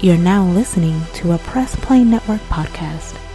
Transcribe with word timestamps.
You're 0.00 0.16
now 0.16 0.44
listening 0.44 1.02
to 1.14 1.32
a 1.32 1.38
Press 1.38 1.74
Play 1.74 2.04
Network 2.04 2.40
podcast. 2.42 3.27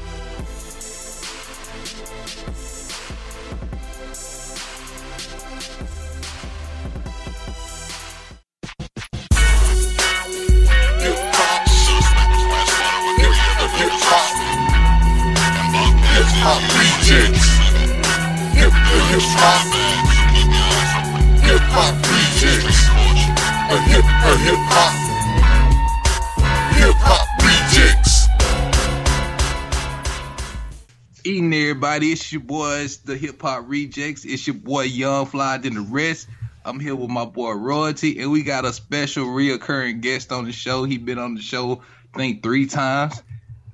Everybody, 32.03 32.21
it's 32.21 32.33
your 32.33 32.41
boys, 32.41 32.97
the 32.97 33.15
Hip 33.15 33.41
Hop 33.43 33.65
Rejectz. 33.65 34.25
It's 34.25 34.45
your 34.45 34.57
boy 34.57 34.81
Young 34.81 35.25
Fly 35.25 35.57
than 35.59 35.75
the 35.75 35.79
rest. 35.79 36.27
I'm 36.65 36.77
here 36.77 36.97
with 36.97 37.09
my 37.09 37.23
boy 37.23 37.53
Royalty, 37.53 38.19
and 38.19 38.29
we 38.29 38.43
got 38.43 38.65
a 38.65 38.73
special 38.73 39.27
reoccurring 39.27 40.01
guest 40.01 40.33
on 40.33 40.43
the 40.43 40.51
show. 40.51 40.83
He 40.83 40.97
been 40.97 41.17
on 41.17 41.35
the 41.35 41.41
show, 41.41 41.81
I 42.13 42.17
think, 42.17 42.43
three 42.43 42.65
times. 42.65 43.23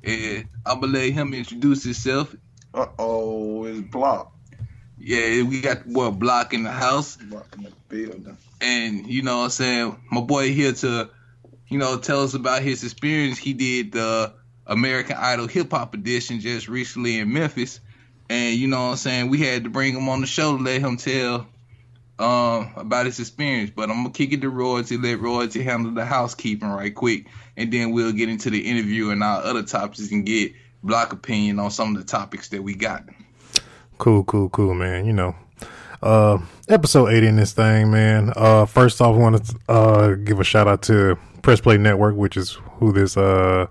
And 0.03 0.47
I'm 0.63 0.79
gonna 0.79 0.93
let 0.93 1.11
him 1.11 1.33
introduce 1.33 1.83
himself. 1.83 2.35
Uh 2.71 2.85
oh, 2.99 3.65
it's 3.65 3.79
Blocc. 3.79 4.29
Yeah, 4.99 5.41
we 5.41 5.61
got 5.61 5.85
the 5.85 5.91
boy 5.91 6.11
Blocc 6.11 6.53
in 6.53 6.61
the 6.61 6.71
house. 6.71 7.17
Blocc 7.17 7.57
in 7.57 7.63
the 7.63 7.71
building. 7.87 8.37
And 8.61 9.07
you 9.07 9.23
know 9.23 9.39
what 9.39 9.43
I'm 9.45 9.49
saying? 9.49 10.01
My 10.11 10.21
boy 10.21 10.53
here 10.53 10.73
to, 10.73 11.09
you 11.67 11.79
know, 11.79 11.97
tell 11.97 12.21
us 12.21 12.35
about 12.35 12.61
his 12.61 12.83
experience. 12.83 13.39
He 13.39 13.53
did 13.53 13.91
the 13.91 14.33
American 14.67 15.17
Idol 15.17 15.47
hip 15.47 15.71
hop 15.71 15.95
edition 15.95 16.41
just 16.41 16.67
recently 16.67 17.17
in 17.17 17.33
Memphis. 17.33 17.79
And 18.29 18.55
you 18.55 18.67
know 18.67 18.85
what 18.85 18.91
I'm 18.91 18.97
saying? 18.97 19.29
We 19.29 19.39
had 19.39 19.63
to 19.63 19.69
bring 19.69 19.95
him 19.95 20.07
on 20.07 20.21
the 20.21 20.27
show 20.27 20.55
to 20.55 20.63
let 20.63 20.81
him 20.81 20.97
tell 20.97 21.47
um 22.19 22.71
about 22.75 23.05
his 23.05 23.19
experience. 23.19 23.71
But 23.75 23.89
I'm 23.89 24.03
gonna 24.03 24.11
kick 24.11 24.33
it 24.33 24.41
to 24.41 24.49
Royalty, 24.49 24.97
let 24.97 25.19
Royalty 25.19 25.63
handle 25.63 25.91
the 25.93 26.05
housekeeping 26.05 26.69
right 26.69 26.93
quick, 26.93 27.27
and 27.57 27.71
then 27.71 27.91
we'll 27.91 28.11
get 28.11 28.29
into 28.29 28.49
the 28.49 28.59
interview 28.59 29.09
and 29.09 29.23
our 29.23 29.41
other 29.41 29.63
topics 29.63 30.11
and 30.11 30.25
get 30.25 30.53
Blocc 30.83 31.11
opinion 31.11 31.59
on 31.59 31.71
some 31.71 31.95
of 31.95 32.01
the 32.01 32.07
topics 32.07 32.49
that 32.49 32.63
we 32.63 32.75
got. 32.75 33.03
Cool, 33.97 34.23
cool, 34.23 34.49
cool, 34.49 34.73
man. 34.73 35.05
You 35.05 35.13
know, 35.13 35.35
uh, 36.01 36.37
episode 36.67 37.07
80 37.07 37.27
in 37.27 37.35
this 37.35 37.53
thing, 37.53 37.91
man. 37.91 38.31
Uh, 38.35 38.65
first 38.65 39.01
off, 39.01 39.15
I 39.15 39.17
want 39.17 39.45
to 39.45 39.59
uh, 39.67 40.15
give 40.15 40.39
a 40.39 40.43
shout 40.43 40.67
out 40.67 40.81
to 40.83 41.17
Press 41.41 41.59
Play 41.59 41.77
Network, 41.77 42.15
which 42.15 42.37
is 42.37 42.57
who 42.77 42.93
this 42.93 43.17
uh, 43.17 43.67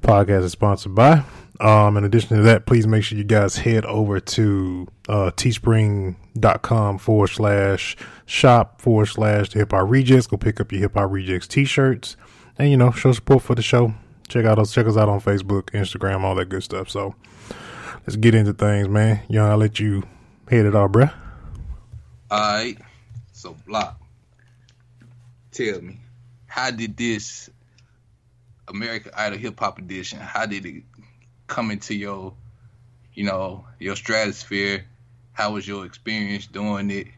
podcast 0.00 0.44
is 0.44 0.52
sponsored 0.52 0.94
by. 0.94 1.24
Um, 1.60 1.96
in 1.96 2.04
addition 2.04 2.36
to 2.36 2.42
that, 2.44 2.66
please 2.66 2.86
make 2.86 3.02
sure 3.02 3.18
you 3.18 3.24
guys 3.24 3.56
head 3.56 3.84
over 3.84 4.20
to 4.20 4.86
uh, 5.08 5.32
teespring.com 5.32 6.98
forward 6.98 7.28
slash 7.28 7.96
shop 8.26 8.80
forward 8.80 9.06
slash 9.06 9.50
the 9.50 9.60
hip 9.60 9.72
hop 9.72 9.88
rejectz. 9.88 10.28
Go 10.28 10.36
pick 10.36 10.60
up 10.60 10.70
your 10.70 10.82
hip 10.82 10.94
hop 10.94 11.10
rejectz 11.10 11.48
t 11.48 11.64
shirts 11.64 12.16
and, 12.58 12.70
you 12.70 12.76
know, 12.76 12.92
show 12.92 13.12
support 13.12 13.42
for 13.42 13.54
the 13.54 13.62
show. 13.62 13.92
Check 14.28 14.44
out 14.44 14.58
us, 14.58 14.72
check 14.72 14.86
us 14.86 14.96
out 14.96 15.08
on 15.08 15.20
Facebook, 15.20 15.70
Instagram, 15.70 16.22
all 16.22 16.34
that 16.36 16.48
good 16.48 16.62
stuff. 16.62 16.90
So 16.90 17.14
let's 18.06 18.16
get 18.16 18.34
into 18.34 18.52
things, 18.52 18.88
man. 18.88 19.20
Young, 19.28 19.50
I'll 19.50 19.56
let 19.56 19.80
you 19.80 20.04
head 20.48 20.66
it 20.66 20.76
off, 20.76 20.92
bruh. 20.92 21.12
Alright. 22.30 22.78
So 23.32 23.56
Blocc. 23.66 23.94
Tell 25.50 25.80
me, 25.80 25.98
how 26.46 26.70
did 26.70 26.96
this 26.96 27.50
American 28.68 29.12
Idol 29.16 29.38
hip 29.38 29.58
hop 29.58 29.78
edition, 29.78 30.18
how 30.20 30.46
did 30.46 30.66
it 30.66 30.84
come 31.48 31.70
into 31.70 31.94
your 31.94 32.34
you 33.14 33.24
know, 33.24 33.64
your 33.80 33.96
stratosphere? 33.96 34.86
How 35.32 35.52
was 35.52 35.66
your 35.66 35.84
experience 35.84 36.46
doing 36.46 36.90
it? 36.90 37.08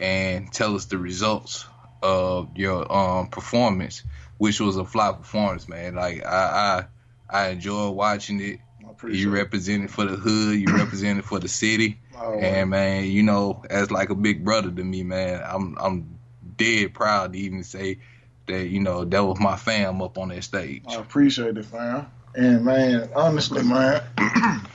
And 0.00 0.52
tell 0.52 0.74
us 0.74 0.86
the 0.86 0.98
results 0.98 1.64
of 2.02 2.56
your 2.56 2.92
um 2.92 3.28
performance, 3.28 4.02
which 4.38 4.60
was 4.60 4.76
a 4.76 4.84
fly 4.84 5.12
performance, 5.12 5.68
man. 5.68 5.94
Like 5.94 6.24
I 6.26 6.86
I, 7.30 7.44
I 7.44 7.48
enjoyed 7.50 7.94
watching 7.94 8.40
it. 8.40 8.60
You 9.08 9.28
it. 9.28 9.38
represented 9.38 9.90
for 9.90 10.04
the 10.04 10.16
hood, 10.16 10.58
you 10.58 10.66
represented 10.74 11.24
for 11.24 11.38
the 11.38 11.48
city. 11.48 12.00
Oh, 12.18 12.38
And 12.38 12.70
man, 12.70 13.04
you 13.04 13.22
know, 13.22 13.64
as 13.70 13.90
like 13.90 14.10
a 14.10 14.14
big 14.14 14.44
brother 14.44 14.70
to 14.70 14.84
me, 14.84 15.04
man, 15.04 15.42
I'm 15.44 15.76
I'm 15.78 16.18
dead 16.56 16.92
proud 16.92 17.34
to 17.34 17.38
even 17.38 17.62
say 17.62 17.98
that, 18.46 18.66
you 18.66 18.80
know, 18.80 19.04
that 19.04 19.24
was 19.24 19.38
my 19.38 19.56
fam 19.56 20.02
up 20.02 20.18
on 20.18 20.28
that 20.30 20.44
stage. 20.44 20.82
I 20.88 20.96
appreciate 20.96 21.56
it, 21.56 21.64
fam. 21.66 22.06
And 22.36 22.66
man, 22.66 23.08
honestly, 23.16 23.62
man, 23.62 24.02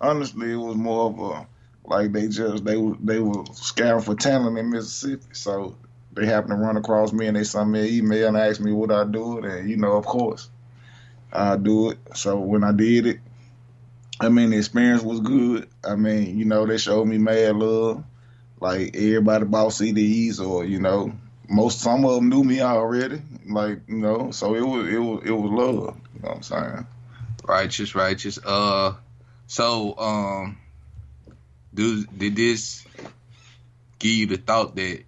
honestly, 0.00 0.52
it 0.52 0.56
was 0.56 0.74
more 0.74 1.10
of 1.10 1.18
a 1.18 1.46
like 1.84 2.12
they 2.12 2.28
just 2.28 2.64
they 2.64 2.76
they 3.00 3.18
were 3.18 3.44
scouting 3.52 4.02
for 4.02 4.14
talent 4.14 4.56
in 4.56 4.70
Mississippi, 4.70 5.26
so 5.32 5.76
they 6.12 6.24
happened 6.24 6.52
to 6.52 6.56
run 6.56 6.78
across 6.78 7.12
me 7.12 7.26
and 7.26 7.36
they 7.36 7.44
sent 7.44 7.68
me 7.68 7.80
an 7.80 7.94
email 7.94 8.28
and 8.28 8.36
asked 8.38 8.60
me 8.62 8.72
would 8.72 8.90
I 8.90 9.04
do 9.04 9.38
it, 9.38 9.44
and 9.44 9.68
you 9.68 9.76
know, 9.76 9.92
of 9.92 10.06
course, 10.06 10.48
I 11.30 11.56
do 11.56 11.90
it. 11.90 11.98
So 12.14 12.38
when 12.38 12.64
I 12.64 12.72
did 12.72 13.06
it, 13.06 13.20
I 14.18 14.30
mean, 14.30 14.50
the 14.50 14.56
experience 14.56 15.02
was 15.02 15.20
good. 15.20 15.68
I 15.84 15.96
mean, 15.96 16.38
you 16.38 16.46
know, 16.46 16.64
they 16.64 16.78
showed 16.78 17.04
me 17.06 17.18
mad 17.18 17.56
love, 17.56 18.02
like 18.60 18.96
everybody 18.96 19.44
bought 19.44 19.72
CDs 19.72 20.40
or 20.40 20.64
you 20.64 20.80
know, 20.80 21.12
most 21.50 21.80
some 21.80 22.06
of 22.06 22.14
them 22.14 22.30
knew 22.30 22.44
me 22.44 22.62
already, 22.62 23.20
like 23.46 23.80
you 23.88 23.98
know, 23.98 24.30
so 24.30 24.54
it 24.54 24.62
was 24.62 24.88
it 24.88 24.98
was 24.98 25.22
it 25.26 25.32
was 25.32 25.50
love. 25.50 26.00
You 26.14 26.22
know 26.22 26.28
what 26.28 26.36
I'm 26.36 26.42
saying? 26.42 26.86
Righteous, 27.50 27.96
righteous. 27.96 28.38
Uh 28.44 28.94
so 29.48 29.98
um 29.98 30.58
do 31.74 32.04
did 32.06 32.36
this 32.36 32.84
give 33.98 34.12
you 34.12 34.26
the 34.26 34.36
thought 34.36 34.76
that 34.76 35.02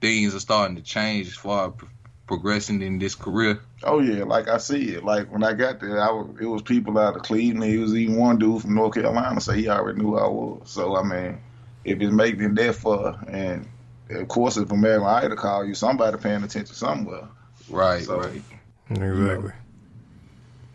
things 0.00 0.36
are 0.36 0.40
starting 0.40 0.76
to 0.76 0.82
change 0.82 1.26
as 1.26 1.34
far 1.34 1.66
as 1.68 1.72
pro- 1.76 1.88
progressing 2.28 2.80
in 2.80 3.00
this 3.00 3.16
career? 3.16 3.58
Oh 3.82 3.98
yeah, 3.98 4.22
like 4.22 4.48
I 4.48 4.58
see 4.58 4.90
it. 4.90 5.02
Like 5.04 5.32
when 5.32 5.42
I 5.42 5.52
got 5.52 5.80
there, 5.80 6.00
I 6.00 6.12
was, 6.12 6.36
it 6.40 6.46
was 6.46 6.62
people 6.62 6.96
out 6.96 7.16
of 7.16 7.22
Cleveland. 7.22 7.72
It 7.72 7.78
was 7.78 7.96
even 7.96 8.18
one 8.18 8.38
dude 8.38 8.62
from 8.62 8.76
North 8.76 8.94
Carolina, 8.94 9.40
so 9.40 9.52
he 9.52 9.68
already 9.68 9.98
knew 9.98 10.10
who 10.10 10.18
I 10.18 10.28
was. 10.28 10.70
So 10.70 10.96
I 10.96 11.02
mean, 11.02 11.40
if 11.84 12.00
it's 12.00 12.12
making 12.12 12.42
it 12.42 12.54
that 12.54 12.76
far, 12.76 13.18
and 13.26 13.66
of 14.10 14.28
course, 14.28 14.56
if 14.58 14.70
American 14.70 15.08
Idol 15.08 15.36
call 15.36 15.64
you, 15.64 15.74
somebody 15.74 16.16
paying 16.18 16.44
attention 16.44 16.74
somewhere. 16.76 17.26
Right, 17.68 18.04
So- 18.04 18.20
right. 18.20 18.42
Exactly. 18.90 19.50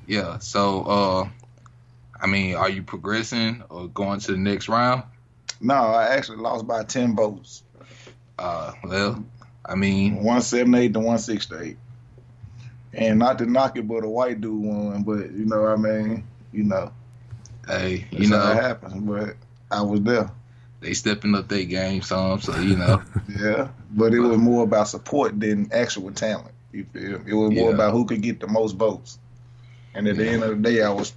Yeah. 0.09 0.39
So 0.39 0.81
uh 0.83 1.29
I 2.21 2.27
mean, 2.27 2.55
are 2.55 2.69
you 2.69 2.83
progressing 2.83 3.63
or 3.69 3.87
going 3.87 4.19
to 4.21 4.33
the 4.33 4.37
next 4.37 4.67
round? 4.67 5.03
No, 5.61 5.73
I 5.75 6.15
actually 6.15 6.39
lost 6.39 6.67
by 6.67 6.83
ten 6.83 7.15
votes, 7.15 7.63
Uh 8.37 8.73
well, 8.83 9.23
I 9.65 9.75
mean, 9.75 10.23
one 10.23 10.41
seventy 10.41 10.79
eight 10.79 10.93
to 10.93 10.99
one 10.99 11.19
sixty 11.19 11.55
eight. 11.55 11.77
And 12.91 13.19
not 13.19 13.37
to 13.37 13.45
knock 13.45 13.77
it, 13.77 13.87
but 13.87 14.03
a 14.03 14.09
white 14.09 14.41
dude 14.41 14.63
won. 14.63 15.03
But 15.03 15.31
you 15.31 15.45
know, 15.45 15.61
what 15.61 15.71
I 15.71 15.75
mean, 15.75 16.23
you 16.51 16.63
know, 16.63 16.91
hey, 17.67 18.07
you 18.11 18.27
how 18.29 18.51
it 18.51 18.55
know, 18.55 18.61
happens. 18.61 18.93
But 18.95 19.35
I 19.69 19.81
was 19.83 20.01
there. 20.01 20.31
they 20.81 20.93
stepping 20.93 21.35
up 21.35 21.47
their 21.49 21.65
game 21.65 22.01
some, 22.01 22.41
so 22.41 22.57
you 22.59 22.75
know. 22.75 23.03
Yeah, 23.39 23.67
but 23.91 24.13
it 24.15 24.19
was 24.19 24.37
more 24.39 24.63
about 24.63 24.87
support 24.87 25.39
than 25.39 25.69
actual 25.71 26.11
talent. 26.11 26.51
You 26.71 26.85
feel? 26.91 27.21
It 27.27 27.33
was 27.33 27.51
more 27.51 27.69
Yeah. 27.69 27.75
about 27.75 27.93
who 27.93 28.05
could 28.05 28.21
get 28.23 28.39
the 28.39 28.47
most 28.47 28.75
votes. 28.75 29.19
And 29.93 30.07
at 30.07 30.17
the 30.17 30.27
end 30.27 30.43
of 30.43 30.49
the 30.49 30.69
day, 30.69 30.81
I 30.81 30.89
was 30.89 31.13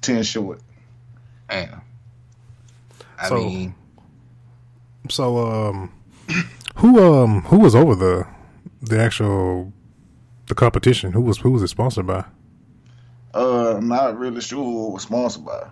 ten 0.00 0.22
short. 0.22 0.60
Damn. 1.48 1.80
I 3.18 3.28
So- 3.28 3.36
mean, 3.36 3.74
So, 5.08 5.38
um, 5.38 5.90
who 6.76 7.02
um 7.02 7.42
who 7.42 7.58
was 7.58 7.74
over 7.74 7.94
the 7.94 8.26
the 8.80 9.00
actual 9.00 9.72
the 10.46 10.54
competition? 10.54 11.12
Who 11.12 11.20
was 11.20 11.38
who 11.38 11.50
was 11.50 11.62
it 11.62 11.68
sponsored 11.68 12.06
by? 12.06 12.24
Uh, 13.34 13.80
not 13.82 14.18
really 14.18 14.40
sure 14.40 14.62
who 14.64 14.88
it 14.88 14.92
was 14.92 15.02
sponsored 15.02 15.44
by. 15.44 15.68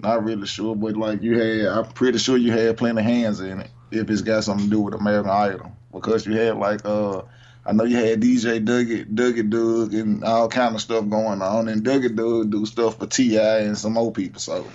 Not 0.00 0.24
really 0.24 0.46
sure, 0.46 0.74
but 0.76 0.96
like 0.96 1.22
you 1.22 1.38
had, 1.38 1.66
I'm 1.66 1.86
pretty 1.92 2.18
sure 2.18 2.36
you 2.36 2.52
had 2.52 2.76
plenty 2.76 3.00
of 3.00 3.06
hands 3.06 3.40
in 3.40 3.60
it. 3.60 3.70
If 3.90 4.10
it's 4.10 4.20
got 4.20 4.44
something 4.44 4.66
to 4.66 4.70
do 4.70 4.80
with 4.80 4.94
American 4.94 5.30
Idol, 5.30 5.72
because 5.92 6.26
you 6.26 6.34
had 6.36 6.56
like 6.58 6.84
uh, 6.84 7.22
I 7.66 7.72
know 7.72 7.84
you 7.84 7.96
had 7.96 8.20
DJ 8.20 8.64
Dougie, 8.64 9.04
Dougie 9.04 9.50
Doug, 9.50 9.92
and 9.92 10.22
all 10.22 10.48
kind 10.48 10.76
of 10.76 10.80
stuff 10.80 11.08
going 11.08 11.42
on, 11.42 11.68
and 11.68 11.82
Dougie 11.82 12.14
Doug 12.14 12.50
do 12.50 12.64
stuff 12.64 12.98
for 12.98 13.06
T.I. 13.06 13.58
and 13.60 13.76
some 13.76 13.98
old 13.98 14.14
people. 14.14 14.38
So, 14.38 14.66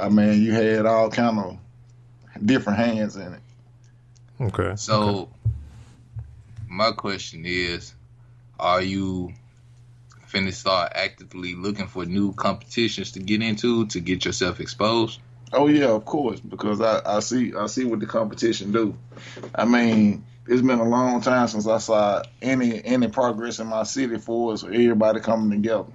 I 0.00 0.08
mean, 0.08 0.42
you 0.42 0.52
had 0.52 0.86
all 0.86 1.08
kind 1.10 1.38
of 1.38 1.58
different 2.44 2.78
hands 2.80 3.14
in 3.16 3.34
it. 3.34 3.40
Okay. 4.40 4.74
so 4.74 5.02
okay. 5.02 5.30
my 6.68 6.90
question 6.90 7.44
is, 7.46 7.94
are 8.58 8.82
you 8.82 9.32
finna 10.28 10.52
start 10.52 10.92
actively 10.96 11.54
looking 11.54 11.86
for 11.86 12.04
new 12.04 12.32
competitions 12.32 13.12
to 13.12 13.20
get 13.20 13.40
into 13.40 13.86
to 13.86 14.00
get 14.00 14.24
yourself 14.24 14.58
exposed? 14.58 15.20
Oh 15.52 15.68
yeah, 15.68 15.90
of 15.90 16.04
course, 16.04 16.40
because 16.40 16.80
I, 16.80 17.00
I 17.06 17.20
see 17.20 17.54
I 17.54 17.66
see 17.66 17.84
what 17.84 18.00
the 18.00 18.06
competition 18.06 18.72
do. 18.72 18.96
I 19.54 19.64
mean, 19.64 20.24
it's 20.46 20.62
been 20.62 20.78
a 20.78 20.88
long 20.88 21.20
time 21.20 21.48
since 21.48 21.66
I 21.66 21.78
saw 21.78 22.22
any 22.42 22.84
any 22.84 23.08
progress 23.08 23.58
in 23.58 23.66
my 23.66 23.84
city 23.84 24.18
for 24.18 24.52
us 24.52 24.64
everybody 24.64 25.20
coming 25.20 25.50
together. 25.50 25.92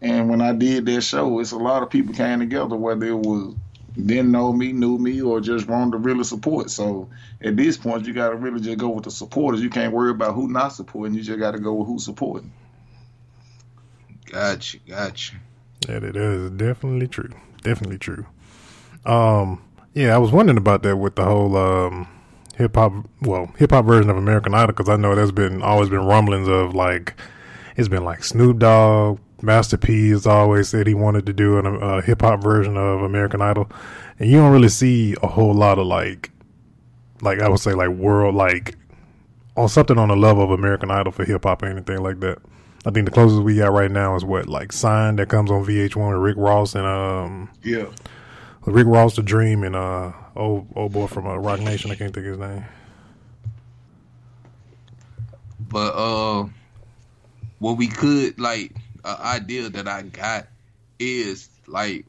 And 0.00 0.28
when 0.28 0.40
I 0.40 0.52
did 0.52 0.86
that 0.86 1.00
show, 1.00 1.40
it's 1.40 1.52
a 1.52 1.58
lot 1.58 1.82
of 1.82 1.90
people 1.90 2.14
came 2.14 2.40
together, 2.40 2.76
whether 2.76 3.06
it 3.06 3.14
was 3.14 3.54
didn't 3.94 4.32
know 4.32 4.52
me, 4.52 4.72
knew 4.72 4.98
me, 4.98 5.22
or 5.22 5.40
just 5.40 5.68
wanted 5.68 5.92
to 5.92 5.98
really 5.98 6.24
support. 6.24 6.68
So 6.68 7.08
at 7.40 7.56
this 7.56 7.76
point, 7.76 8.06
you 8.06 8.12
got 8.12 8.30
to 8.30 8.36
really 8.36 8.60
just 8.60 8.78
go 8.78 8.88
with 8.88 9.04
the 9.04 9.10
supporters. 9.10 9.62
You 9.62 9.70
can't 9.70 9.92
worry 9.92 10.10
about 10.10 10.34
who 10.34 10.48
not 10.48 10.68
supporting. 10.70 11.14
You 11.14 11.22
just 11.22 11.38
got 11.38 11.52
to 11.52 11.60
go 11.60 11.74
with 11.74 11.86
who's 11.86 12.04
supporting. 12.04 12.52
Gotcha, 14.26 14.78
gotcha. 14.78 15.36
Yeah, 15.88 16.00
that 16.00 16.16
is 16.16 16.50
definitely 16.50 17.06
true. 17.06 17.30
Definitely 17.62 17.98
true. 17.98 18.26
Um, 19.06 19.62
yeah, 19.92 20.14
I 20.14 20.18
was 20.18 20.32
wondering 20.32 20.58
about 20.58 20.82
that 20.82 20.96
with 20.96 21.14
the 21.14 21.24
whole 21.24 21.56
um 21.56 22.08
hip 22.56 22.76
hop, 22.76 22.92
well, 23.22 23.52
hip 23.58 23.70
hop 23.70 23.84
version 23.84 24.10
of 24.10 24.16
American 24.16 24.54
Idol, 24.54 24.68
because 24.68 24.88
I 24.88 24.96
know 24.96 25.14
there's 25.14 25.32
been 25.32 25.62
always 25.62 25.88
been 25.88 26.04
rumblings 26.04 26.48
of 26.48 26.74
like 26.74 27.14
it's 27.76 27.88
been 27.88 28.04
like 28.04 28.24
Snoop 28.24 28.58
Dogg, 28.58 29.18
Master 29.42 29.76
P 29.76 30.10
has 30.10 30.26
always 30.26 30.68
said 30.68 30.86
he 30.86 30.94
wanted 30.94 31.26
to 31.26 31.32
do 31.32 31.58
a 31.58 31.78
uh, 31.78 32.00
hip 32.00 32.22
hop 32.22 32.42
version 32.42 32.76
of 32.76 33.02
American 33.02 33.42
Idol, 33.42 33.70
and 34.18 34.30
you 34.30 34.38
don't 34.38 34.52
really 34.52 34.68
see 34.68 35.14
a 35.22 35.26
whole 35.26 35.54
lot 35.54 35.78
of 35.78 35.86
like, 35.86 36.30
like 37.20 37.40
I 37.40 37.48
would 37.48 37.60
say 37.60 37.74
like 37.74 37.90
world 37.90 38.34
like 38.34 38.76
on 39.56 39.68
something 39.68 39.98
on 39.98 40.08
the 40.08 40.16
level 40.16 40.42
of 40.42 40.50
American 40.50 40.90
Idol 40.90 41.12
for 41.12 41.24
hip 41.24 41.44
hop 41.44 41.62
or 41.62 41.66
anything 41.66 42.02
like 42.02 42.20
that. 42.20 42.38
I 42.86 42.90
think 42.90 43.06
the 43.06 43.12
closest 43.12 43.42
we 43.42 43.56
got 43.56 43.72
right 43.72 43.90
now 43.90 44.14
is 44.14 44.24
what 44.24 44.46
like 44.46 44.72
Sign 44.72 45.16
that 45.16 45.28
comes 45.28 45.50
on 45.50 45.64
VH1 45.64 46.12
with 46.12 46.20
Rick 46.20 46.36
Ross 46.36 46.74
and 46.74 46.86
um 46.86 47.50
yeah 47.62 47.86
Rick 48.66 48.86
Ross 48.86 49.16
the 49.16 49.22
Dream 49.22 49.62
and 49.62 49.76
uh 49.76 50.12
old 50.34 50.68
old 50.74 50.92
boy 50.92 51.06
from 51.06 51.26
uh, 51.26 51.36
Roc 51.36 51.60
Nation 51.60 51.90
I 51.90 51.96
can't 51.96 52.14
think 52.14 52.26
of 52.26 52.32
his 52.32 52.38
name. 52.38 52.64
But 55.60 55.94
uh, 55.94 56.46
what 57.58 57.76
we 57.76 57.88
could 57.88 58.38
like 58.38 58.74
an 59.04 59.16
idea 59.20 59.68
that 59.68 59.86
I 59.86 60.02
got 60.02 60.46
is 60.98 61.48
like 61.66 62.06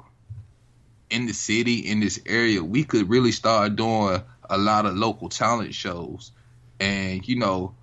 in 1.10 1.26
the 1.26 1.34
city 1.34 1.80
in 1.80 2.00
this 2.00 2.20
area 2.26 2.64
we 2.64 2.84
could 2.84 3.10
really 3.10 3.32
start 3.32 3.76
doing 3.76 4.22
a 4.50 4.58
lot 4.58 4.86
of 4.86 4.96
local 4.96 5.30
talent 5.30 5.74
shows 5.74 6.32
and 6.80 7.28
you 7.28 7.38
know 7.38 7.74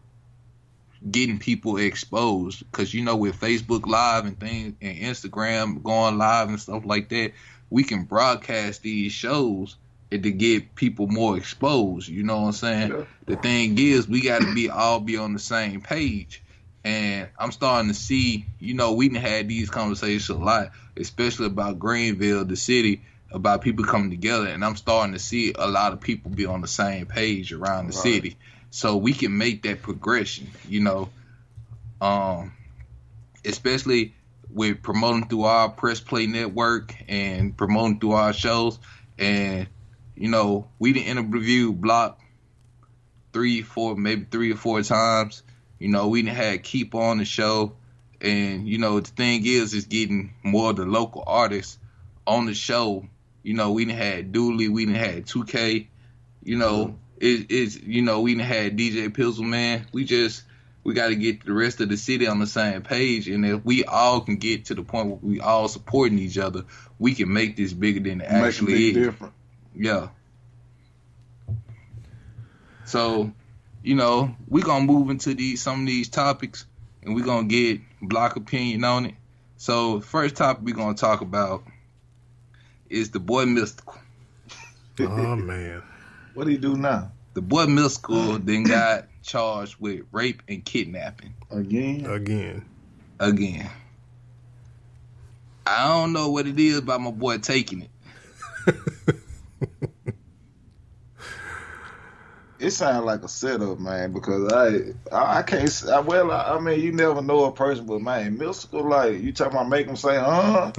getting 1.10 1.38
people 1.38 1.76
exposed 1.78 2.60
because 2.60 2.94
you 2.94 3.04
know 3.04 3.16
with 3.16 3.38
Facebook 3.38 3.86
Live 3.86 4.25
and 4.25 4.38
things 4.38 4.75
and 4.80 4.98
Instagram 4.98 5.82
going 5.82 6.18
live 6.18 6.48
and 6.48 6.60
stuff 6.60 6.84
like 6.84 7.08
that, 7.10 7.32
we 7.72 7.84
can 7.84 8.04
broadcast 8.04 8.82
these 8.82 9.12
shows 9.12 9.76
to 10.10 10.19
get 10.19 10.74
people 10.74 11.06
more 11.06 11.36
exposed. 11.38 12.08
You 12.08 12.22
know 12.22 12.42
what 12.42 12.46
I'm 12.48 12.52
saying? 12.52 12.90
Yeah. 12.90 13.04
The 13.26 13.36
thing 13.36 13.78
is, 13.78 14.06
we 14.06 14.20
got 14.20 14.40
to 14.40 14.54
be 14.54 14.69
all 14.69 15.00
be 15.00 15.16
on 15.16 15.32
the 15.32 15.38
same 15.38 15.80
page. 15.80 16.42
And 16.84 17.28
I'm 17.38 17.52
starting 17.52 17.88
to 17.88 17.94
see, 17.94 18.44
you 18.58 18.74
know, 18.74 18.92
we 18.92 19.08
had 19.14 19.48
these 19.48 19.70
conversations 19.70 20.28
a 20.28 20.34
lot, 20.34 20.72
especially 20.96 21.46
about 21.46 21.78
Greenville, 21.78 22.44
the 22.44 22.56
city, 22.56 23.02
about 23.30 23.62
people 23.62 23.84
coming 23.84 24.10
together. 24.10 24.48
And 24.48 24.64
I'm 24.64 24.76
starting 24.76 25.14
to 25.14 25.18
see 25.18 25.54
a 25.58 25.66
lot 25.66 25.92
of 25.94 26.00
people 26.00 26.30
be 26.30 26.44
on 26.44 26.60
the 26.60 26.68
same 26.68 27.06
page 27.06 27.52
around 27.52 27.86
the 27.86 27.94
Right. 27.96 28.02
city 28.02 28.36
so 28.72 28.96
we 28.96 29.12
can 29.12 29.36
make 29.36 29.62
that 29.64 29.82
progression 29.82 30.50
you 30.66 30.80
know 30.80 31.10
um 32.00 32.52
especially 33.44 34.14
with 34.52 34.82
promoting 34.82 35.28
through 35.28 35.44
our 35.44 35.69
press 35.69 36.00
play 36.00 36.26
network 36.26 36.94
and 37.08 37.56
promoting 37.56 37.99
through 37.99 38.12
our 38.12 38.32
shows. 38.32 38.78
And 39.19 39.69
you 40.14 40.28
know 40.28 40.69
we 40.78 40.93
didn't 40.93 41.16
interview 41.19 41.72
Blocc 41.72 42.16
three 43.32 43.62
four 43.62 43.96
maybe 43.96 44.26
three 44.31 44.52
or 44.52 44.56
four 44.56 44.82
times. 44.82 45.43
You 45.78 45.88
know 45.88 46.08
we 46.08 46.22
didn't 46.22 46.37
had 46.37 46.62
keep 46.62 46.94
on 46.94 47.19
the 47.19 47.25
show. 47.25 47.76
And 48.20 48.69
you 48.69 48.78
know 48.78 49.00
the 49.00 49.10
thing 49.10 49.44
is 49.44 49.75
is 49.75 49.87
getting 49.87 50.34
more 50.43 50.70
of 50.70 50.76
the 50.76 50.87
local 50.87 51.25
artists 51.26 51.78
on 52.26 52.46
the 52.46 52.54
show. 52.54 53.06
You 53.43 53.54
know 53.54 53.72
we 53.72 53.84
didn't 53.84 53.99
had 53.99 54.32
dooley 54.32 54.69
we 54.69 54.87
didn't 54.87 55.00
had 55.00 55.26
2k 55.26 55.88
you 56.44 56.58
know 56.58 56.87
mm-hmm. 56.87 56.96
it, 57.19 57.46
it's 57.50 57.81
you 57.81 58.02
know 58.02 58.20
we 58.20 58.34
didn't 58.34 58.49
had 58.49 58.76
DJ 58.76 59.08
Pizzle 59.08 59.44
man. 59.44 59.87
We 59.93 60.04
just 60.04 60.43
we 60.84 60.94
got 60.94 61.08
to 61.08 61.14
get 61.14 61.44
the 61.44 61.52
rest 61.52 61.81
of 61.81 61.88
the 61.88 61.96
city 61.96 62.26
on 62.26 62.38
the 62.40 62.46
same 62.46 62.82
page, 62.82 63.29
and 63.29 63.46
if 63.46 63.64
we 63.64 63.84
all 63.84 64.20
can 64.20 64.37
get 64.37 64.67
to 64.67 64.75
the 64.75 64.82
point 64.82 65.08
where 65.08 65.19
we 65.23 65.40
all 65.40 65.69
supporting 65.69 66.19
each 66.19 66.38
other, 66.38 66.64
we 66.99 67.14
can 67.14 67.32
make 67.32 67.56
this 67.56 67.73
bigger 67.73 68.00
than 68.00 68.20
it 68.20 68.31
make 68.31 68.43
a 68.43 68.46
actually 68.46 68.88
is. 68.88 68.94
difference. 68.94 69.34
Yeah. 69.75 70.08
So, 72.84 73.32
you 73.82 73.94
know, 73.94 74.34
we 74.49 74.62
gonna 74.62 74.84
move 74.84 75.11
into 75.11 75.34
these 75.34 75.62
some 75.62 75.82
of 75.82 75.87
these 75.87 76.08
topics, 76.08 76.67
and 77.02 77.14
we 77.14 77.23
gonna 77.23 77.46
get 77.46 77.81
Blocc 78.02 78.37
opinion 78.37 78.85
on 78.85 79.06
it. 79.06 79.14
So, 79.56 80.00
first 80.00 80.35
topic 80.35 80.64
we 80.64 80.73
gonna 80.73 80.94
talk 80.94 81.20
about 81.20 81.62
is 82.90 83.11
the 83.11 83.20
boy 83.20 83.44
Mystikal. 83.44 83.99
Oh 85.00 85.37
man. 85.37 85.82
What 86.35 86.46
do 86.46 86.50
you 86.50 86.58
do 86.58 86.78
now? 86.78 87.12
The 87.35 87.43
boy 87.43 87.67
Mystikal 87.67 88.43
then 88.43 88.62
got 88.62 89.05
charged 89.22 89.76
with 89.78 90.02
rape 90.12 90.42
and 90.48 90.64
kidnapping 90.64 91.34
Again? 91.50 92.06
Again. 92.06 92.64
again. 93.20 93.70
I 95.66 95.88
don't 95.88 96.12
know 96.12 96.30
what 96.30 96.46
it 96.46 96.58
is 96.58 96.78
about 96.78 97.00
my 97.00 97.10
boy 97.10 97.38
taking 97.38 97.82
it. 97.82 97.90
It 102.62 102.70
sounds 102.70 103.04
like 103.04 103.24
a 103.24 103.28
setup, 103.28 103.80
man. 103.80 104.12
Because 104.12 104.52
I, 104.52 105.14
I, 105.14 105.38
I 105.38 105.42
can't. 105.42 105.64
s- 105.64 105.88
I, 105.88 105.98
well, 105.98 106.30
I, 106.30 106.54
I 106.54 106.60
mean, 106.60 106.80
you 106.80 106.92
never 106.92 107.20
know 107.20 107.44
a 107.46 107.52
person, 107.52 107.86
but 107.86 108.00
man, 108.00 108.38
Mystikal, 108.38 108.88
like 108.88 109.20
you 109.20 109.32
talking 109.32 109.54
about, 109.54 109.68
make 109.68 109.88
them 109.88 109.96
say, 109.96 110.16
huh, 110.16 110.70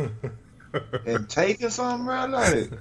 and 1.05 1.27
taking 1.29 1.69
something, 1.69 2.05
right? 2.07 2.29
Like 2.29 2.71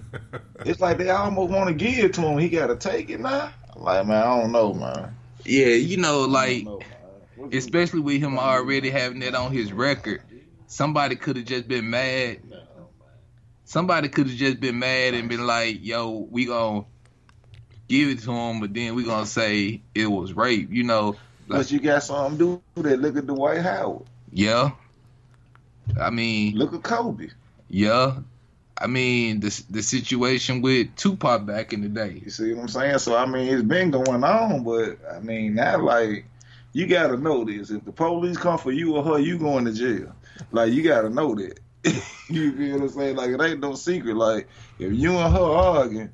it's 0.65 0.79
like 0.79 0.99
they 0.99 1.11
almost 1.11 1.51
want 1.51 1.67
to 1.67 1.75
give 1.75 2.05
it 2.05 2.15
to 2.15 2.21
him. 2.21 2.39
He 2.39 2.49
got 2.49 2.69
to 2.69 2.77
take 2.77 3.11
it 3.11 3.19
now. 3.19 3.51
I'm 3.75 3.83
like, 3.83 4.07
man, 4.07 4.23
I 4.23 4.41
don't 4.41 4.53
know, 4.53 4.73
man. 4.73 5.17
Yeah, 5.45 5.67
you 5.67 5.97
know, 5.97 6.21
like 6.23 6.65
don't 6.65 6.65
know, 6.65 6.79
man. 6.79 6.89
What's 7.37 7.53
this- 7.53 7.65
especially 7.65 8.01
with 8.01 8.21
him 8.23 8.39
already 8.39 8.91
having 8.91 9.21
that 9.21 9.35
on 9.35 9.53
his 9.53 9.73
record. 9.73 10.23
Somebody 10.67 11.17
could 11.17 11.37
have 11.37 11.45
just 11.47 11.69
been 11.69 11.91
mad. 11.91 12.41
Somebody 13.65 14.09
could 14.09 14.27
have 14.29 14.37
just 14.37 14.61
been 14.61 14.79
mad 14.79 15.15
and 15.15 15.29
been 15.29 15.47
like, 15.47 15.79
"Yo, 15.85 16.27
we 16.31 16.45
gonna 16.47 16.85
give 17.89 18.09
it 18.09 18.21
to 18.21 18.33
him," 18.33 18.61
but 18.61 18.75
then 18.75 18.95
we 18.95 19.05
gonna 19.05 19.27
say 19.27 19.81
it 19.95 20.07
was 20.07 20.33
rape. 20.35 20.71
You 20.73 20.85
know, 20.85 21.17
But 21.49 21.71
you 21.71 21.81
got 21.81 22.03
something 22.03 22.39
to 22.39 22.63
do 22.77 22.83
that. 22.89 23.01
Look 23.01 23.17
at 23.17 23.27
the 23.27 23.35
Dwight 23.35 23.61
Howard. 23.63 24.03
yeah. 24.33 24.71
I 26.01 26.11
mean, 26.11 26.57
Look 26.57 26.73
at 26.75 26.83
Kobe. 26.83 27.29
yeah. 27.69 28.19
I 28.79 28.87
mean, 28.87 29.41
the 29.41 29.65
the 29.71 29.83
situation 29.83 30.63
with 30.63 30.95
Tupac 30.97 31.47
back 31.47 31.73
in 31.73 31.83
the 31.83 31.89
day. 31.89 32.21
You 32.25 32.31
see 32.31 32.53
what 32.55 32.63
I'm 32.63 32.69
saying? 32.69 32.99
So 32.99 33.17
I 33.17 33.27
mean, 33.27 33.53
it's 33.53 33.63
been 33.63 33.91
going 33.91 34.25
on, 34.25 34.65
but 34.65 34.99
I 35.11 35.21
mean, 35.21 35.55
now 35.55 35.81
like 35.81 36.27
you 36.73 36.87
got 36.87 37.09
to 37.09 37.17
know 37.17 37.45
this. 37.45 37.71
If 37.71 37.85
the 37.85 37.93
police 37.93 38.39
come 38.39 38.59
for 38.59 38.73
you 38.73 38.97
or 38.97 39.05
her, 39.05 39.19
you 39.19 39.39
going 39.39 39.67
to 39.67 39.73
jail. 39.73 40.15
Like 40.51 40.73
you 40.73 40.83
got 40.83 41.03
to 41.03 41.11
know 41.11 41.35
that. 41.35 41.61
you 42.29 42.57
feel 42.57 42.75
what 42.75 42.83
I'm 42.83 42.89
saying? 42.89 43.17
Like 43.17 43.31
it 43.31 43.41
ain't 43.41 43.61
no 43.61 43.75
secret. 43.75 44.17
Like 44.17 44.49
if 44.79 44.93
you 44.93 45.17
and 45.17 45.35
her 45.35 45.41
arguing, 45.41 46.11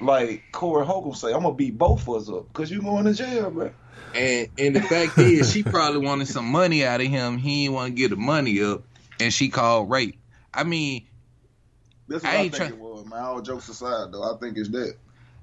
like 0.00 0.44
Corey 0.52 0.86
Holcomb 0.86 1.14
say, 1.14 1.32
I'm 1.32 1.42
gonna 1.42 1.54
beat 1.54 1.76
both 1.76 2.06
of 2.08 2.16
us 2.16 2.28
up 2.28 2.48
because 2.48 2.70
you 2.70 2.82
going 2.82 3.04
to 3.06 3.14
jail, 3.14 3.50
bro. 3.50 3.70
And 4.14 4.48
and 4.58 4.76
the 4.76 4.82
fact 4.82 5.18
is, 5.18 5.52
she 5.52 5.62
probably 5.62 6.04
wanted 6.04 6.28
some 6.28 6.46
money 6.46 6.84
out 6.84 7.00
of 7.00 7.06
him. 7.06 7.38
He 7.38 7.64
didn't 7.64 7.74
want 7.74 7.88
to 7.88 7.94
get 7.94 8.10
the 8.10 8.16
money 8.16 8.62
up, 8.62 8.82
and 9.18 9.32
she 9.32 9.48
called 9.48 9.90
rape. 9.90 10.18
I 10.52 10.64
mean, 10.64 11.06
That's 12.08 12.24
what 12.24 12.32
I 12.32 12.36
I, 12.36 12.40
ain't 12.42 12.54
think 12.54 12.70
try- 12.70 12.76
it 12.76 12.78
was. 12.78 13.04
Man, 13.06 13.18
all 13.20 13.40
jokes 13.40 13.68
aside, 13.68 14.12
though, 14.12 14.22
I 14.34 14.36
think 14.38 14.56
it's 14.56 14.68
that. 14.70 14.94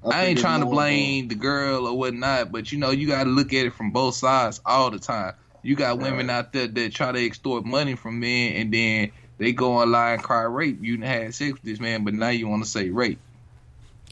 I, 0.03 0.09
think 0.11 0.15
ain't 0.29 0.39
trying 0.39 0.59
to 0.61 0.65
more 0.65 0.75
blame 0.75 1.27
the 1.27 1.35
girl 1.35 1.85
or 1.87 1.97
whatnot, 1.97 2.51
but 2.51 2.71
you 2.71 2.77
know, 2.77 2.91
you 2.91 3.07
got 3.07 3.25
to 3.25 3.29
look 3.29 3.53
at 3.53 3.65
it 3.65 3.73
from 3.73 3.91
both 3.91 4.15
sides 4.15 4.61
all 4.65 4.89
the 4.91 4.99
time. 4.99 5.33
You 5.61 5.75
got 5.75 5.99
women 5.99 6.27
Right. 6.27 6.35
out 6.35 6.53
there 6.53 6.67
that 6.67 6.93
try 6.93 7.11
to 7.11 7.25
extort 7.25 7.65
money 7.65 7.95
from 7.95 8.19
men, 8.19 8.53
and 8.53 8.73
then 8.73 9.11
they 9.37 9.51
go 9.51 9.73
online 9.77 10.13
and 10.15 10.23
cry 10.23 10.43
rape. 10.43 10.77
You 10.81 11.01
had 11.01 11.33
sex 11.35 11.53
with 11.53 11.63
this 11.63 11.79
man, 11.81 12.05
but 12.05 12.13
now 12.13 12.29
you 12.29 12.47
want 12.47 12.63
to 12.63 12.69
say 12.69 12.89
rape. 12.89 13.19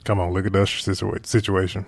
Come 0.03 0.19
on, 0.19 0.33
look 0.33 0.45
at 0.45 0.53
that 0.53 0.67
situa- 0.67 1.25
situation. 1.25 1.85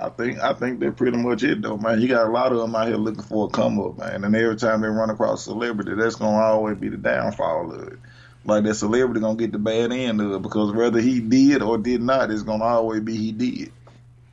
I 0.00 0.08
think 0.10 0.38
I 0.38 0.52
think 0.54 0.78
they're 0.78 0.92
pretty 0.92 1.16
much 1.18 1.42
it 1.42 1.60
though, 1.62 1.76
man. 1.76 2.00
You 2.00 2.06
got 2.08 2.26
a 2.28 2.30
lot 2.30 2.52
of 2.52 2.58
them 2.58 2.74
out 2.76 2.86
here 2.86 2.96
looking 2.96 3.22
for 3.22 3.46
a 3.46 3.50
come 3.50 3.80
up, 3.80 3.98
man. 3.98 4.22
And 4.24 4.34
every 4.36 4.54
time 4.56 4.80
they 4.80 4.86
run 4.88 5.10
across 5.10 5.40
a 5.42 5.44
celebrity, 5.50 5.94
that's 5.94 6.14
gonna 6.14 6.36
always 6.38 6.76
be 6.78 6.88
the 6.88 6.96
downfall 6.96 7.72
of 7.72 7.88
it. 7.88 7.98
Like 8.44 8.64
that 8.64 8.74
celebrity 8.74 9.20
gonna 9.20 9.36
get 9.36 9.52
the 9.52 9.58
bad 9.58 9.92
end 9.92 10.20
of 10.20 10.32
it 10.32 10.42
because 10.42 10.72
whether 10.72 11.00
he 11.00 11.20
did 11.20 11.62
or 11.62 11.76
did 11.76 12.00
not, 12.00 12.30
it's 12.30 12.42
gonna 12.42 12.64
always 12.64 13.00
be 13.00 13.16
he 13.16 13.32
did. 13.32 13.72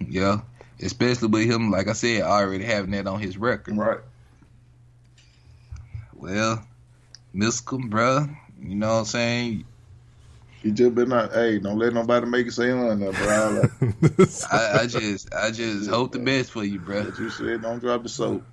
Yeah, 0.07 0.41
especially 0.81 1.27
with 1.27 1.49
him, 1.49 1.71
like 1.71 1.87
I 1.87 1.93
said, 1.93 2.21
already 2.21 2.63
having 2.63 2.91
that 2.91 3.07
on 3.07 3.19
his 3.19 3.37
record. 3.37 3.77
Right. 3.77 3.99
Well, 6.13 6.65
Mystikal, 7.35 7.89
bruh, 7.89 8.35
you 8.61 8.75
know 8.75 8.93
what 8.93 8.99
I'm 8.99 9.05
saying? 9.05 9.65
You 10.65 10.71
just 10.71 10.95
been 10.95 11.09
not. 11.09 11.31
Hey, 11.31 11.59
don't 11.59 11.77
let 11.77 11.93
nobody 11.93 12.25
make 12.25 12.45
you 12.45 12.51
say 12.51 12.71
on 12.71 12.99
there, 12.99 13.13
bro. 13.13 13.69
I, 14.51 14.79
I 14.79 14.87
just, 14.87 15.31
I 15.31 15.51
just 15.51 15.87
hope 15.87 16.11
the 16.11 16.17
best 16.17 16.49
for 16.49 16.63
you, 16.63 16.79
bro. 16.79 17.03
But 17.03 17.19
you 17.19 17.29
said 17.29 17.61
don't 17.61 17.77
drop 17.77 18.01
the 18.01 18.09
soap. 18.09 18.43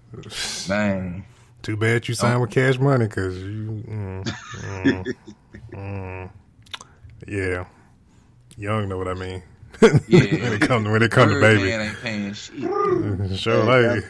Man, 0.68 1.24
Too 1.62 1.76
bad 1.76 2.08
you 2.08 2.14
signed 2.14 2.40
with 2.40 2.50
Cash 2.50 2.78
Money 2.78 3.06
because 3.06 3.38
you. 3.38 3.82
Mm, 3.88 4.24
mm, 4.56 5.14
mm. 5.72 6.30
yeah, 7.28 7.64
young 8.56 8.88
know 8.88 8.98
what 8.98 9.08
I 9.08 9.14
mean. 9.14 9.42
Yeah. 10.06 10.42
when 10.42 10.52
it 10.52 10.60
comes 10.60 10.86
when 10.88 11.02
it 11.02 11.10
come 11.10 11.28
to 11.30 11.40
baby, 11.40 11.72
ain't 11.72 12.00
paying 12.00 12.32
shit. 12.34 12.60
sure 13.38 13.64
like 13.64 14.04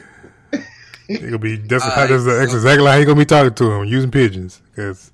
gonna 1.20 1.38
be 1.38 1.56
that's, 1.56 1.84
how, 1.84 1.90
Alright, 1.90 2.10
that's, 2.10 2.24
so- 2.24 2.56
exactly 2.56 2.86
how 2.86 2.98
he 2.98 3.04
gonna 3.04 3.18
be 3.18 3.24
talking 3.24 3.54
to 3.54 3.70
him 3.70 3.84
using 3.84 4.10
pigeons 4.10 4.60
because. 4.74 5.12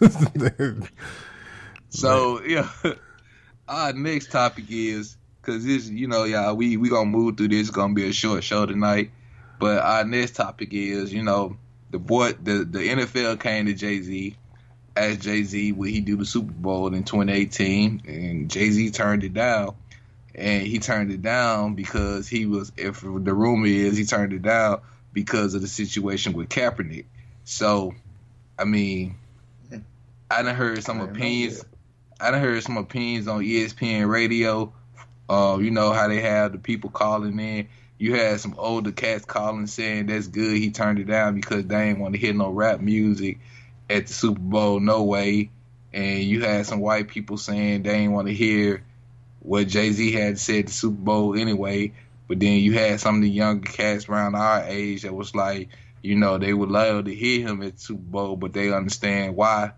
So 1.90 2.40
yeah, 2.42 2.70
our 3.68 3.92
next 3.92 4.30
topic 4.30 4.64
is 4.68 5.16
because 5.40 5.64
this, 5.64 5.88
you 5.88 6.06
know, 6.06 6.24
y'all, 6.24 6.54
we 6.54 6.76
we 6.76 6.88
gonna 6.88 7.10
move 7.10 7.36
through 7.36 7.48
this. 7.48 7.62
It's 7.68 7.70
gonna 7.70 7.94
be 7.94 8.08
a 8.08 8.12
short 8.12 8.44
show 8.44 8.64
tonight, 8.64 9.10
but 9.60 9.78
our 9.78 10.04
next 10.04 10.36
topic 10.36 10.70
is, 10.72 11.12
you 11.12 11.22
know, 11.22 11.56
the 11.90 11.98
boy, 11.98 12.32
the 12.32 12.64
the 12.64 12.78
NFL 12.78 13.38
came 13.40 13.66
to 13.66 13.74
Jay 13.74 14.00
Z, 14.00 14.34
asked 14.96 15.20
Jay 15.20 15.42
Z 15.42 15.72
would 15.72 15.90
he 15.90 16.00
do 16.00 16.16
the 16.16 16.24
Super 16.24 16.52
Bowl 16.52 16.92
in 16.94 17.04
2018, 17.04 18.02
and 18.08 18.50
Jay 18.50 18.70
Z 18.70 18.90
turned 18.90 19.22
it 19.22 19.34
down. 19.34 19.76
And 20.34 20.66
he 20.66 20.78
turned 20.78 21.10
it 21.10 21.20
down 21.20 21.74
because 21.74 22.26
he 22.26 22.46
was, 22.46 22.72
if 22.76 23.02
the 23.02 23.34
rumor 23.34 23.66
is, 23.66 23.98
he 23.98 24.06
turned 24.06 24.32
it 24.32 24.42
down 24.42 24.80
because 25.12 25.54
of 25.54 25.60
the 25.60 25.68
situation 25.68 26.32
with 26.32 26.48
Kaepernick. 26.48 27.04
So, 27.44 27.94
I 28.58 28.64
mean, 28.64 29.16
I 30.30 30.42
done 30.42 30.54
heard 30.54 30.82
some 30.84 31.00
I 31.02 31.04
opinions. 31.04 31.64
I 32.18 32.30
done 32.30 32.40
heard 32.40 32.62
some 32.62 32.78
opinions 32.78 33.28
on 33.28 33.42
ESPN 33.42 34.08
radio. 34.08 34.72
Uh, 35.28 35.58
you 35.60 35.70
know 35.70 35.92
how 35.92 36.08
they 36.08 36.20
have 36.20 36.52
the 36.52 36.58
people 36.58 36.90
calling 36.90 37.38
in. 37.38 37.68
You 38.00 38.14
had 38.14 38.40
some 38.40 38.54
older 38.56 38.92
cats 38.92 39.26
calling 39.26 39.66
saying 39.66 40.06
that's 40.06 40.26
good. 40.26 40.56
He 40.56 40.70
turned 40.70 40.98
it 40.98 41.04
down 41.04 41.34
because 41.34 41.66
they 41.66 41.90
ain't 41.90 41.98
want 41.98 42.14
to 42.14 42.18
hear 42.18 42.32
no 42.32 42.48
rap 42.48 42.80
music 42.80 43.40
at 43.90 44.06
the 44.06 44.12
Super 44.14 44.40
Bowl. 44.40 44.80
No 44.80 45.02
way. 45.02 45.50
And 45.92 46.22
you 46.22 46.42
had 46.42 46.64
some 46.64 46.80
white 46.80 47.08
people 47.08 47.36
saying 47.36 47.82
they 47.82 47.92
ain't 47.92 48.14
want 48.14 48.28
to 48.28 48.32
hear 48.32 48.82
what 49.40 49.68
Jay 49.68 49.92
Z 49.92 50.12
had 50.12 50.38
said 50.38 50.68
the 50.68 50.72
Super 50.72 50.96
Bowl 50.96 51.38
anyway. 51.38 51.92
But 52.26 52.40
then 52.40 52.60
you 52.60 52.72
had 52.72 53.00
some 53.00 53.16
of 53.16 53.20
the 53.20 53.28
younger 53.28 53.70
cats 53.70 54.08
around 54.08 54.34
our 54.34 54.62
age 54.62 55.02
that 55.02 55.14
was 55.14 55.34
like, 55.34 55.68
you 56.00 56.16
know, 56.16 56.38
they 56.38 56.54
would 56.54 56.70
love 56.70 57.04
to 57.04 57.14
hear 57.14 57.46
him 57.46 57.62
at 57.62 57.74
the 57.74 57.80
Super 57.82 58.00
Bowl, 58.00 58.36
but 58.36 58.54
they 58.54 58.72
understand 58.72 59.36
why. 59.36 59.72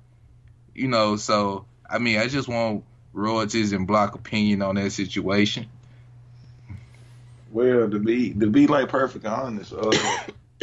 You 0.77 0.87
know, 0.87 1.17
so 1.17 1.65
I 1.91 1.99
mean, 1.99 2.21
I 2.21 2.29
just 2.29 2.47
want 2.47 2.85
royalties 3.13 3.73
and 3.73 3.89
Blocc 3.89 4.15
opinion 4.15 4.63
on 4.63 4.77
that 4.77 4.93
situation. 4.93 5.67
Well, 7.53 7.91
to 7.91 7.99
be 7.99 8.33
to 8.33 8.47
be 8.47 8.67
like 8.67 8.89
perfect 8.89 9.27
honest, 9.27 9.75
uh, 9.75 9.91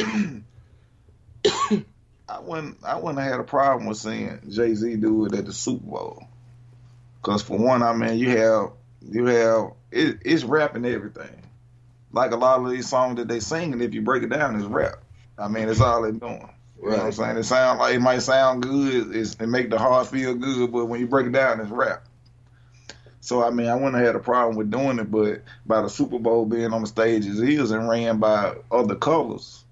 I 2.28 2.40
wouldn't 2.40 2.78
I 2.84 2.96
wouldn't 2.96 3.20
have 3.20 3.30
had 3.30 3.40
a 3.40 3.44
problem 3.44 3.86
with 3.86 3.98
seeing 3.98 4.40
Jay 4.50 4.74
Z 4.74 4.96
do 4.96 5.26
it 5.26 5.34
at 5.34 5.46
the 5.46 5.52
Super 5.52 5.86
Bowl. 5.86 6.24
Cause 7.22 7.42
for 7.42 7.56
one, 7.58 7.84
I 7.84 7.92
mean, 7.92 8.18
you 8.18 8.30
have 8.30 8.72
you 9.08 9.26
have 9.26 9.72
it, 9.92 10.18
it's 10.24 10.42
rapping 10.42 10.84
everything. 10.84 11.42
Like 12.12 12.32
a 12.32 12.36
lot 12.36 12.60
of 12.60 12.70
these 12.70 12.88
songs 12.88 13.18
that 13.18 13.28
they 13.28 13.38
sing, 13.38 13.72
and 13.72 13.82
if 13.82 13.94
you 13.94 14.02
break 14.02 14.24
it 14.24 14.30
down, 14.30 14.56
it's 14.56 14.64
rap. 14.64 15.00
I 15.38 15.46
mean, 15.46 15.68
it's 15.68 15.80
all 15.80 16.02
they're 16.02 16.10
doing. 16.10 16.50
You 16.82 16.90
know 16.90 16.96
what 16.96 17.06
I'm 17.06 17.12
saying? 17.12 17.36
It 17.36 17.44
sound 17.44 17.78
like 17.78 17.94
it 17.94 18.00
might 18.00 18.22
sound 18.22 18.64
good, 18.64 19.14
it's, 19.14 19.34
it 19.34 19.46
make 19.46 19.70
the 19.70 19.78
heart 19.78 20.08
feel 20.08 20.34
good, 20.34 20.72
but 20.72 20.86
when 20.86 20.98
you 20.98 21.06
break 21.06 21.26
it 21.26 21.32
down, 21.32 21.60
it's 21.60 21.70
rap. 21.70 22.04
So 23.20 23.44
I 23.44 23.50
mean, 23.50 23.66
I 23.66 23.74
wouldn't 23.74 23.96
have 23.96 24.06
had 24.06 24.16
a 24.16 24.20
problem 24.20 24.56
with 24.56 24.70
doing 24.70 24.98
it, 24.98 25.10
but 25.10 25.42
by 25.66 25.82
the 25.82 25.88
Super 25.88 26.18
Bowl 26.18 26.46
being 26.46 26.72
on 26.72 26.80
the 26.80 26.86
stage 26.86 27.26
as 27.26 27.40
is 27.40 27.70
and 27.70 27.88
ran 27.88 28.18
by 28.18 28.54
other 28.70 28.94
colors, 28.94 29.62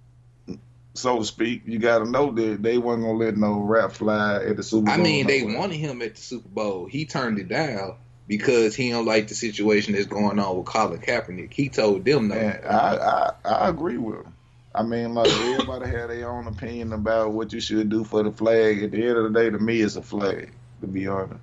so 0.94 1.18
to 1.18 1.24
speak, 1.24 1.62
you 1.64 1.78
got 1.78 2.00
to 2.00 2.10
know 2.10 2.30
that 2.32 2.62
they 2.62 2.76
wasn't 2.76 3.04
gonna 3.06 3.18
let 3.18 3.36
no 3.36 3.60
rap 3.60 3.92
fly 3.92 4.44
at 4.44 4.56
the 4.56 4.62
Super 4.62 4.86
Bowl. 4.86 4.94
I 4.94 4.98
mean, 4.98 5.26
they 5.26 5.44
wanted 5.44 5.76
him 5.76 6.02
at 6.02 6.16
the 6.16 6.20
Super 6.20 6.48
Bowl. 6.48 6.86
He 6.86 7.06
turned 7.06 7.38
it 7.38 7.48
down 7.48 7.96
because 8.26 8.76
he 8.76 8.90
don't 8.90 9.06
like 9.06 9.28
the 9.28 9.34
situation 9.34 9.94
that's 9.94 10.06
going 10.06 10.38
on 10.38 10.56
with 10.56 10.66
Colin 10.66 11.00
Kaepernick. 11.00 11.52
He 11.52 11.68
told 11.68 12.04
them 12.04 12.28
no. 12.28 12.34
And 12.34 12.64
I, 12.66 13.32
I 13.44 13.48
I 13.48 13.68
agree 13.68 13.96
with 13.96 14.26
him. 14.26 14.34
I 14.74 14.82
mean, 14.82 15.14
like 15.14 15.30
everybody 15.30 15.90
had 15.90 16.10
their 16.10 16.30
own 16.30 16.46
opinion 16.46 16.92
about 16.92 17.32
what 17.32 17.52
you 17.52 17.60
should 17.60 17.88
do 17.88 18.04
for 18.04 18.22
the 18.22 18.30
flag. 18.30 18.82
At 18.82 18.90
the 18.90 19.06
end 19.06 19.16
of 19.16 19.32
the 19.32 19.38
day, 19.38 19.50
to 19.50 19.58
me, 19.58 19.80
it's 19.80 19.96
a 19.96 20.02
flag. 20.02 20.52
To 20.82 20.86
be 20.86 21.08
honest, 21.08 21.40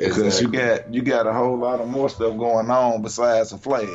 because 0.00 0.40
you 0.40 0.48
got 0.48 0.92
you 0.92 1.02
got 1.02 1.26
a 1.26 1.32
whole 1.32 1.58
lot 1.58 1.80
of 1.80 1.88
more 1.88 2.08
stuff 2.08 2.36
going 2.36 2.70
on 2.70 3.02
besides 3.02 3.52
a 3.52 3.58
flag. 3.58 3.88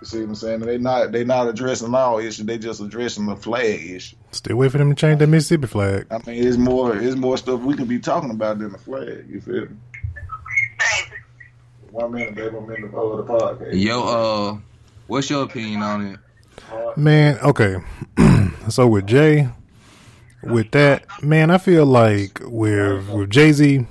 You 0.00 0.06
see 0.06 0.20
what 0.20 0.28
I'm 0.28 0.34
saying? 0.34 0.60
They 0.60 0.78
not 0.78 1.12
they 1.12 1.24
not 1.24 1.48
addressing 1.48 1.94
all 1.94 2.18
issues. 2.18 2.44
They 2.44 2.58
just 2.58 2.80
addressing 2.80 3.26
the 3.26 3.36
flag 3.36 3.90
issue. 3.90 4.16
Still 4.32 4.56
wait 4.56 4.70
for 4.70 4.78
them 4.78 4.90
to 4.90 4.94
change 4.94 5.18
the 5.18 5.26
Mississippi 5.26 5.66
flag. 5.66 6.06
I 6.10 6.18
mean, 6.26 6.46
it's 6.46 6.58
more 6.58 6.96
it's 6.96 7.16
more 7.16 7.38
stuff 7.38 7.60
we 7.60 7.74
can 7.74 7.86
be 7.86 7.98
talking 7.98 8.30
about 8.30 8.58
than 8.58 8.72
the 8.72 8.78
flag. 8.78 9.26
You 9.28 9.40
feel 9.40 9.62
me? 9.62 9.76
One 11.90 12.12
minute, 12.12 12.34
baby. 12.34 12.48
I'm 12.48 12.70
in 12.70 12.82
the 12.82 12.88
middle 12.88 13.18
of 13.18 13.26
the 13.26 13.32
podcast. 13.32 13.80
Yo, 13.80 14.02
uh, 14.02 14.58
what's 15.06 15.30
your 15.30 15.44
opinion 15.44 15.80
on 15.82 16.06
it? 16.06 16.20
Man, 16.96 17.38
okay. 17.38 17.76
so 18.68 18.86
with 18.88 19.06
Jay, 19.06 19.48
with 20.42 20.70
that, 20.72 21.06
man, 21.22 21.50
I 21.50 21.58
feel 21.58 21.86
like 21.86 22.40
with 22.42 23.08
with 23.08 23.30
Jay 23.30 23.52
Z, 23.52 23.86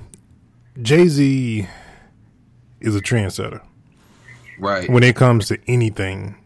Jay 0.82 1.06
Z 1.08 1.68
is 2.80 2.96
a 2.96 3.00
trendsetter 3.00 3.60
Right. 4.58 4.88
when 4.90 5.02
it 5.02 5.16
comes 5.16 5.46
to 5.48 5.58
anything. 5.66 6.36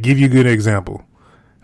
Give 0.00 0.18
you 0.18 0.26
a 0.26 0.30
good 0.30 0.46
example. 0.46 1.04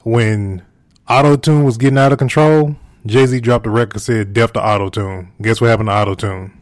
When 0.02 0.62
Auto 1.08 1.36
Tune 1.36 1.64
was 1.64 1.76
getting 1.78 1.98
out 1.98 2.12
of 2.12 2.18
control, 2.18 2.76
Jay 3.06 3.26
Z 3.26 3.40
dropped 3.40 3.66
a 3.66 3.70
record 3.70 4.00
said 4.00 4.32
"Death 4.34 4.52
to 4.54 4.60
Auto 4.64 4.88
Tune." 4.88 5.32
Guess 5.40 5.60
what 5.60 5.70
happened 5.70 5.88
to 5.88 5.92
Auto 5.94 6.14
Tune? 6.14 6.52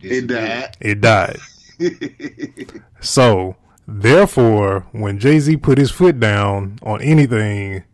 It 0.00 0.26
died. 0.28 0.76
It 0.80 1.00
died. 1.00 1.38
So, 3.00 3.56
therefore, 3.86 4.86
when 4.92 5.18
Jay 5.18 5.38
Z 5.38 5.58
put 5.58 5.76
his 5.76 5.90
foot 5.90 6.18
down 6.18 6.78
on 6.82 7.02
anything, 7.02 7.84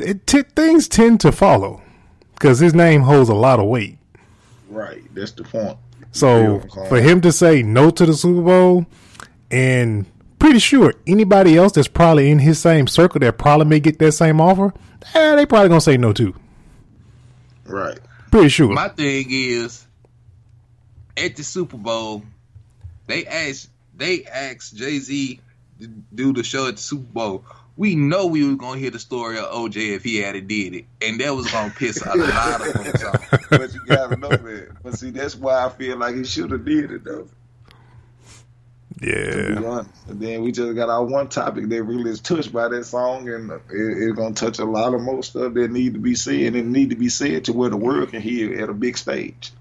it 0.00 0.26
t- 0.26 0.42
things 0.54 0.88
tend 0.88 1.20
to 1.20 1.32
follow 1.32 1.82
because 2.32 2.60
his 2.60 2.72
name 2.72 3.02
holds 3.02 3.28
a 3.28 3.34
lot 3.34 3.60
of 3.60 3.66
weight. 3.66 3.98
Right. 4.76 5.02
That's 5.14 5.32
the 5.32 5.42
point. 5.42 5.78
So, 6.12 6.60
for 6.88 7.00
him 7.00 7.22
to 7.22 7.32
say 7.32 7.62
no 7.62 7.88
to 7.90 8.04
the 8.04 8.12
Super 8.12 8.42
Bowl, 8.42 8.84
and 9.50 10.04
pretty 10.38 10.58
sure 10.58 10.92
anybody 11.06 11.56
else 11.56 11.72
that's 11.72 11.88
probably 11.88 12.30
in 12.30 12.38
his 12.38 12.58
same 12.58 12.86
circle 12.86 13.20
that 13.20 13.38
probably 13.38 13.66
may 13.66 13.80
get 13.80 13.98
that 14.00 14.12
same 14.12 14.38
offer, 14.38 14.74
eh, 15.14 15.34
they 15.34 15.46
probably 15.46 15.70
gonna 15.70 15.80
say 15.80 15.96
no 15.96 16.12
too. 16.12 16.34
Right. 17.64 17.98
Pretty 18.30 18.50
sure. 18.50 18.72
My 18.72 18.88
thing 18.88 19.28
is, 19.30 19.86
at 21.16 21.36
the 21.36 21.42
Super 21.42 21.78
Bowl, 21.78 22.22
they 23.06 23.24
asked 23.24 23.70
they 23.96 24.24
asked 24.24 24.76
Jay 24.76 24.98
Z 24.98 25.40
to 25.80 25.86
do 25.86 26.34
the 26.34 26.42
show 26.44 26.68
at 26.68 26.76
the 26.76 26.82
Super 26.82 27.12
Bowl. 27.12 27.44
We 27.76 27.94
know 27.94 28.26
we 28.26 28.48
were 28.48 28.56
gonna 28.56 28.78
hear 28.78 28.90
the 28.90 28.98
story 28.98 29.38
of 29.38 29.46
OJ 29.46 29.94
if 29.94 30.02
he 30.02 30.16
had 30.16 30.34
it 30.34 30.48
did 30.48 30.74
it, 30.74 30.86
and 31.02 31.20
that 31.20 31.34
was 31.34 31.50
gonna 31.50 31.72
piss 31.76 32.00
a 32.00 32.16
lot 32.16 32.66
of 32.66 32.72
folks 32.72 33.04
off. 33.04 33.44
but 33.50 33.74
you 33.74 33.80
gotta 33.86 34.16
know 34.16 34.30
that. 34.30 34.82
But 34.82 34.94
see, 34.94 35.10
that's 35.10 35.36
why 35.36 35.66
I 35.66 35.68
feel 35.68 35.98
like 35.98 36.14
he 36.14 36.24
should 36.24 36.50
have 36.50 36.64
did 36.64 36.90
it 36.90 37.04
though. 37.04 37.28
To 39.00 39.02
be 39.02 39.62
yeah. 39.62 39.84
And 40.08 40.20
then 40.20 40.42
we 40.42 40.52
just 40.52 40.74
got 40.74 40.88
our 40.88 41.04
one 41.04 41.28
topic 41.28 41.68
that 41.68 41.82
really 41.82 42.10
is 42.10 42.20
touched 42.20 42.52
by 42.52 42.68
that 42.68 42.84
song, 42.84 43.28
and 43.28 43.50
it, 43.50 43.60
it's 43.70 44.16
gonna 44.16 44.34
touch 44.34 44.58
a 44.58 44.64
lot 44.64 44.94
of 44.94 45.02
more 45.02 45.22
stuff 45.22 45.52
that 45.54 45.70
need 45.70 45.94
to 45.94 46.00
be 46.00 46.14
said 46.14 46.54
and 46.54 46.72
need 46.72 46.90
to 46.90 46.96
be 46.96 47.10
said 47.10 47.44
to 47.44 47.52
where 47.52 47.68
the 47.68 47.76
world 47.76 48.10
can 48.10 48.22
hear 48.22 48.58
at 48.62 48.70
a 48.70 48.74
big 48.74 48.96
stage. 48.96 49.52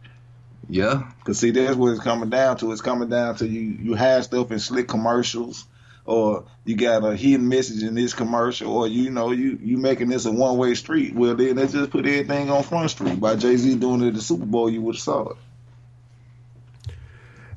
Yeah, 0.70 1.12
Cause 1.26 1.40
see, 1.40 1.52
that's 1.52 1.76
what 1.76 1.92
it's 1.92 2.02
coming 2.02 2.30
down 2.30 2.58
to. 2.58 2.72
It's 2.72 2.82
coming 2.82 3.10
down 3.10 3.36
to 3.36 3.48
you. 3.48 3.62
You 3.62 3.94
have 3.94 4.24
stuff 4.24 4.52
in 4.52 4.60
slick 4.60 4.88
commercials, 4.88 5.66
or 6.06 6.46
you 6.66 6.76
got 6.76 7.04
a 7.04 7.16
hidden 7.16 7.48
message 7.50 7.84
in 7.84 7.96
this 7.96 8.14
commercial, 8.14 8.72
or 8.76 8.88
you 8.88 9.10
know 9.10 9.32
you 9.32 9.58
you 9.62 9.78
making 9.78 10.10
this 10.10 10.26
a 10.26 10.32
one 10.32 10.58
way 10.58 10.74
street. 10.76 11.14
Well, 11.16 11.36
then 11.36 11.56
they 11.56 11.68
just 11.68 11.90
put 11.92 12.06
everything 12.06 12.50
on 12.52 12.64
Front 12.64 12.92
Street. 12.92 13.20
By 13.20 13.36
Jay 13.36 13.58
Z 13.58 13.76
doing 13.76 14.04
it 14.04 14.08
at 14.10 14.14
the 14.16 14.22
Super 14.22 14.46
Bowl, 14.46 14.70
you 14.70 14.82
would 14.84 14.96
have 14.96 15.02
saw 15.02 15.30
it. 15.30 15.38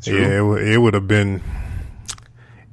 Yeah, 0.05 0.39
it, 0.39 0.43
would- 0.43 0.63
it 0.63 0.79
would 0.79 0.95
have 0.95 1.09
been 1.09 1.43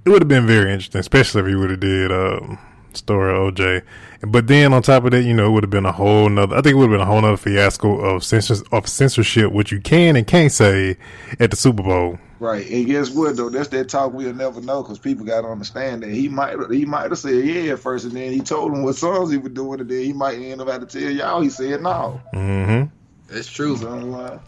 it 0.05 0.09
would 0.09 0.21
have 0.21 0.29
been 0.29 0.45
very 0.45 0.71
interesting, 0.71 0.99
especially 0.99 1.41
if 1.41 1.47
he 1.47 1.55
would 1.55 1.71
have 1.71 1.79
did 1.79 2.11
um, 2.11 2.59
story 2.93 3.31
of 3.35 3.55
OJ. 3.55 3.81
But 4.27 4.45
then 4.47 4.71
on 4.71 4.83
top 4.83 5.03
of 5.05 5.11
that, 5.11 5.23
you 5.23 5.33
know, 5.33 5.47
it 5.47 5.49
would 5.49 5.63
have 5.63 5.71
been 5.71 5.85
a 5.87 5.91
whole 5.91 6.29
nother. 6.29 6.55
I 6.55 6.61
think 6.61 6.73
it 6.73 6.77
would 6.77 6.91
have 6.91 6.99
been 6.99 7.01
a 7.01 7.05
whole 7.11 7.21
nother 7.21 7.37
fiasco 7.37 7.99
of 7.99 8.23
censors 8.23 8.61
of 8.71 8.87
censorship, 8.87 9.51
what 9.51 9.71
you 9.71 9.81
can 9.81 10.15
and 10.15 10.27
can't 10.27 10.51
say 10.51 10.97
at 11.39 11.49
the 11.49 11.57
Super 11.57 11.81
Bowl. 11.81 12.19
Right, 12.39 12.69
and 12.69 12.85
guess 12.85 13.11
what 13.11 13.37
though? 13.37 13.49
That's 13.49 13.69
that 13.69 13.87
talk 13.87 14.11
we'll 14.13 14.33
never 14.33 14.59
know 14.59 14.83
because 14.83 14.99
people 14.99 15.25
got 15.25 15.41
to 15.41 15.47
understand 15.47 16.03
that 16.03 16.09
he 16.09 16.27
might 16.27 16.57
he 16.69 16.83
might 16.83 17.09
have 17.09 17.17
said 17.17 17.45
yeah 17.45 17.73
at 17.73 17.79
first, 17.79 18.05
and 18.05 18.13
then 18.13 18.33
he 18.33 18.41
told 18.41 18.73
them 18.73 18.83
what 18.83 18.95
songs 18.95 19.31
he 19.31 19.37
was 19.37 19.53
doing, 19.53 19.79
and 19.79 19.89
then 19.89 20.03
he 20.03 20.11
might 20.11 20.35
end 20.37 20.59
up 20.59 20.67
having 20.67 20.87
to 20.87 20.99
tell 20.99 21.09
y'all 21.11 21.41
he 21.41 21.49
said 21.49 21.81
no. 21.81 22.21
hmm 22.33 22.83
that's 23.27 23.47
true. 23.47 23.75
So, 23.77 23.87
uh, 24.13 24.39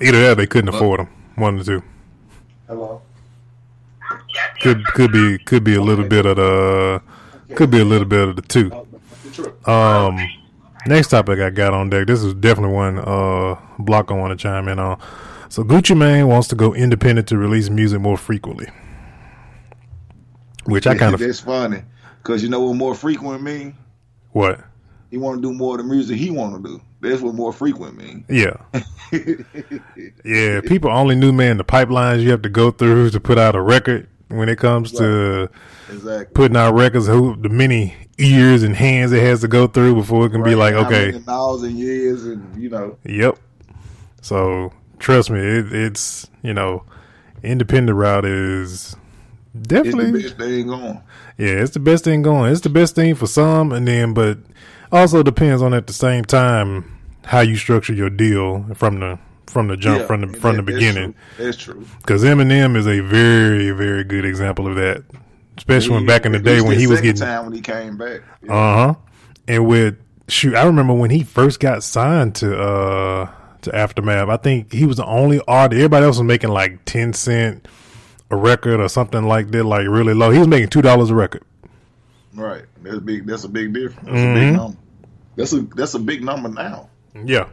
Either 0.00 0.20
that, 0.20 0.36
they 0.36 0.46
couldn't 0.46 0.74
afford 0.74 1.00
them. 1.00 1.08
One 1.36 1.60
or 1.60 1.64
two. 1.64 1.82
Hello. 2.66 3.02
Could 4.60 4.86
could 4.86 5.12
be 5.12 5.38
could 5.38 5.64
be 5.64 5.74
a 5.74 5.82
little 5.82 6.04
bit 6.04 6.26
of 6.26 6.36
the 6.36 7.02
could 7.54 7.70
be 7.70 7.80
a 7.80 7.84
little 7.84 8.06
bit 8.06 8.28
of 8.28 8.36
the 8.36 8.42
two. 8.42 8.70
Um, 9.70 10.18
next 10.86 11.08
topic 11.08 11.38
I 11.40 11.50
got 11.50 11.74
on 11.74 11.90
deck. 11.90 12.06
This 12.06 12.22
is 12.22 12.34
definitely 12.34 12.74
one 12.74 12.98
uh 12.98 13.56
Blocc 13.78 14.10
I 14.10 14.14
want 14.14 14.38
to 14.38 14.42
chime 14.42 14.68
in 14.68 14.78
on. 14.78 14.98
So 15.52 15.62
Gucci 15.62 15.94
Mane 15.94 16.28
wants 16.28 16.48
to 16.48 16.54
go 16.54 16.72
independent 16.72 17.28
to 17.28 17.36
release 17.36 17.68
music 17.68 18.00
more 18.00 18.16
frequently, 18.16 18.68
which 20.64 20.86
I 20.86 20.96
kind 20.96 21.12
of 21.12 21.20
That's 21.20 21.40
funny, 21.40 21.82
cause 22.22 22.42
you 22.42 22.48
know 22.48 22.60
what 22.60 22.74
more 22.76 22.94
frequent 22.94 23.42
mean? 23.42 23.76
what 24.30 24.64
He 25.10 25.18
want 25.18 25.42
to 25.42 25.46
do 25.46 25.52
more 25.52 25.78
of 25.78 25.84
the 25.84 25.92
music 25.92 26.16
he 26.16 26.30
want 26.30 26.56
to 26.56 26.66
do. 26.66 26.80
That's 27.02 27.20
what 27.20 27.34
more 27.34 27.52
frequent 27.52 27.98
mean. 27.98 28.24
yeah 28.30 28.56
yeah. 30.24 30.62
People 30.62 30.90
only 30.90 31.16
knew 31.16 31.34
man 31.34 31.58
the 31.58 31.64
pipelines 31.64 32.22
you 32.22 32.30
have 32.30 32.40
to 32.40 32.48
go 32.48 32.70
through 32.70 33.10
to 33.10 33.20
put 33.20 33.36
out 33.36 33.54
a 33.54 33.60
record 33.60 34.08
when 34.28 34.48
it 34.48 34.56
comes 34.56 34.90
to 34.92 35.50
exactly. 35.90 36.32
putting 36.32 36.56
out 36.56 36.72
records. 36.72 37.08
Who 37.08 37.36
the 37.36 37.50
many 37.50 37.94
ears 38.16 38.62
and 38.62 38.74
hands 38.74 39.12
it 39.12 39.22
has 39.22 39.42
to 39.42 39.48
go 39.48 39.66
through 39.66 39.96
before 39.96 40.24
it 40.24 40.30
can 40.30 40.42
be 40.42 40.54
like 40.54 40.72
okay 40.72 41.20
miles 41.26 41.62
and 41.62 41.78
years, 41.78 42.24
and 42.24 42.56
you 42.56 42.70
know, 42.70 42.96
Yep. 43.04 43.38
So 44.22 44.72
trust 45.02 45.30
me, 45.30 45.40
it, 45.40 45.72
it's 45.72 46.30
you 46.42 46.54
know, 46.54 46.84
independent 47.42 47.96
route 47.98 48.24
is 48.24 48.96
it's 49.54 49.68
the 49.68 49.82
definitely 49.82 50.22
best 50.22 50.36
thing 50.38 50.66
going. 50.68 51.02
yeah, 51.36 51.48
it's 51.62 51.72
the 51.72 51.80
best 51.80 52.04
thing 52.04 52.22
going. 52.22 52.52
It's 52.52 52.60
the 52.62 52.70
best 52.70 52.94
thing 52.94 53.14
for 53.14 53.26
some, 53.26 53.72
and 53.72 53.86
then 53.86 54.14
but 54.14 54.38
also 54.90 55.22
depends 55.22 55.60
on 55.62 55.74
at 55.74 55.86
the 55.86 55.92
same 55.92 56.24
time 56.24 56.84
how 57.24 57.40
you 57.40 57.56
structure 57.56 57.92
your 57.92 58.10
deal 58.10 58.64
from 58.74 59.00
the 59.00 59.18
from 59.46 59.68
the 59.68 59.76
jump 59.76 60.00
Yeah, 60.00 60.06
from 60.06 60.20
the 60.22 60.38
from 60.38 60.56
the 60.56 60.62
that- 60.62 60.72
that's 60.72 60.78
beginning. 60.80 61.14
That's 61.38 61.56
true. 61.58 61.84
Because 61.98 62.24
Eminem 62.24 62.76
is 62.76 62.86
a 62.86 63.00
very 63.00 63.70
very 63.72 64.04
good 64.04 64.24
example 64.24 64.66
of 64.66 64.76
that, 64.76 65.04
especially 65.58 65.94
when 65.96 66.06
back 66.06 66.24
in 66.24 66.32
the 66.32 66.38
day 66.38 66.60
when 66.60 66.78
he 66.78 66.86
was 66.86 67.00
getting 67.00 67.20
time 67.20 67.44
when 67.44 67.52
he 67.54 67.60
came 67.60 67.96
back. 67.98 68.20
Yeah. 68.42 68.52
uh 68.54 68.76
huh. 68.76 68.94
And 69.48 69.66
with 69.66 69.96
shoot, 70.28 70.54
I 70.54 70.64
remember 70.64 70.94
when 70.94 71.10
he 71.10 71.22
first 71.24 71.60
got 71.60 71.82
signed 71.82 72.34
to 72.36 72.58
uh 72.58 73.30
to 73.62 73.74
Aftermath. 73.74 74.28
I 74.28 74.36
think 74.36 74.72
he 74.72 74.86
was 74.86 74.96
the 74.98 75.06
only 75.06 75.40
artist. 75.48 75.78
Everybody 75.78 76.06
else 76.06 76.16
was 76.18 76.24
making 76.26 76.50
like 76.50 76.84
ten 76.84 77.12
cent 77.12 77.66
a 78.30 78.36
record 78.36 78.80
or 78.80 78.88
something 78.88 79.24
like 79.24 79.50
that, 79.50 79.64
like 79.64 79.86
really 79.88 80.14
low. 80.14 80.30
He 80.30 80.38
was 80.38 80.48
making 80.48 80.68
two 80.68 80.82
dollars 80.82 81.10
a 81.10 81.14
record. 81.14 81.42
Right. 82.34 82.64
That's 82.82 82.98
big. 83.00 83.26
That's 83.26 83.44
a 83.44 83.48
big 83.48 83.72
difference. 83.74 84.08
That's 84.08 84.16
a 84.20 84.26
Mhm. 84.26 84.34
big 84.34 84.54
number. 84.56 84.78
That's 85.36 85.52
a 85.52 85.60
that's 85.76 85.94
a 85.94 85.98
big 85.98 86.22
number 86.24 86.48
now. 86.48 86.88
Yeah. 87.24 87.48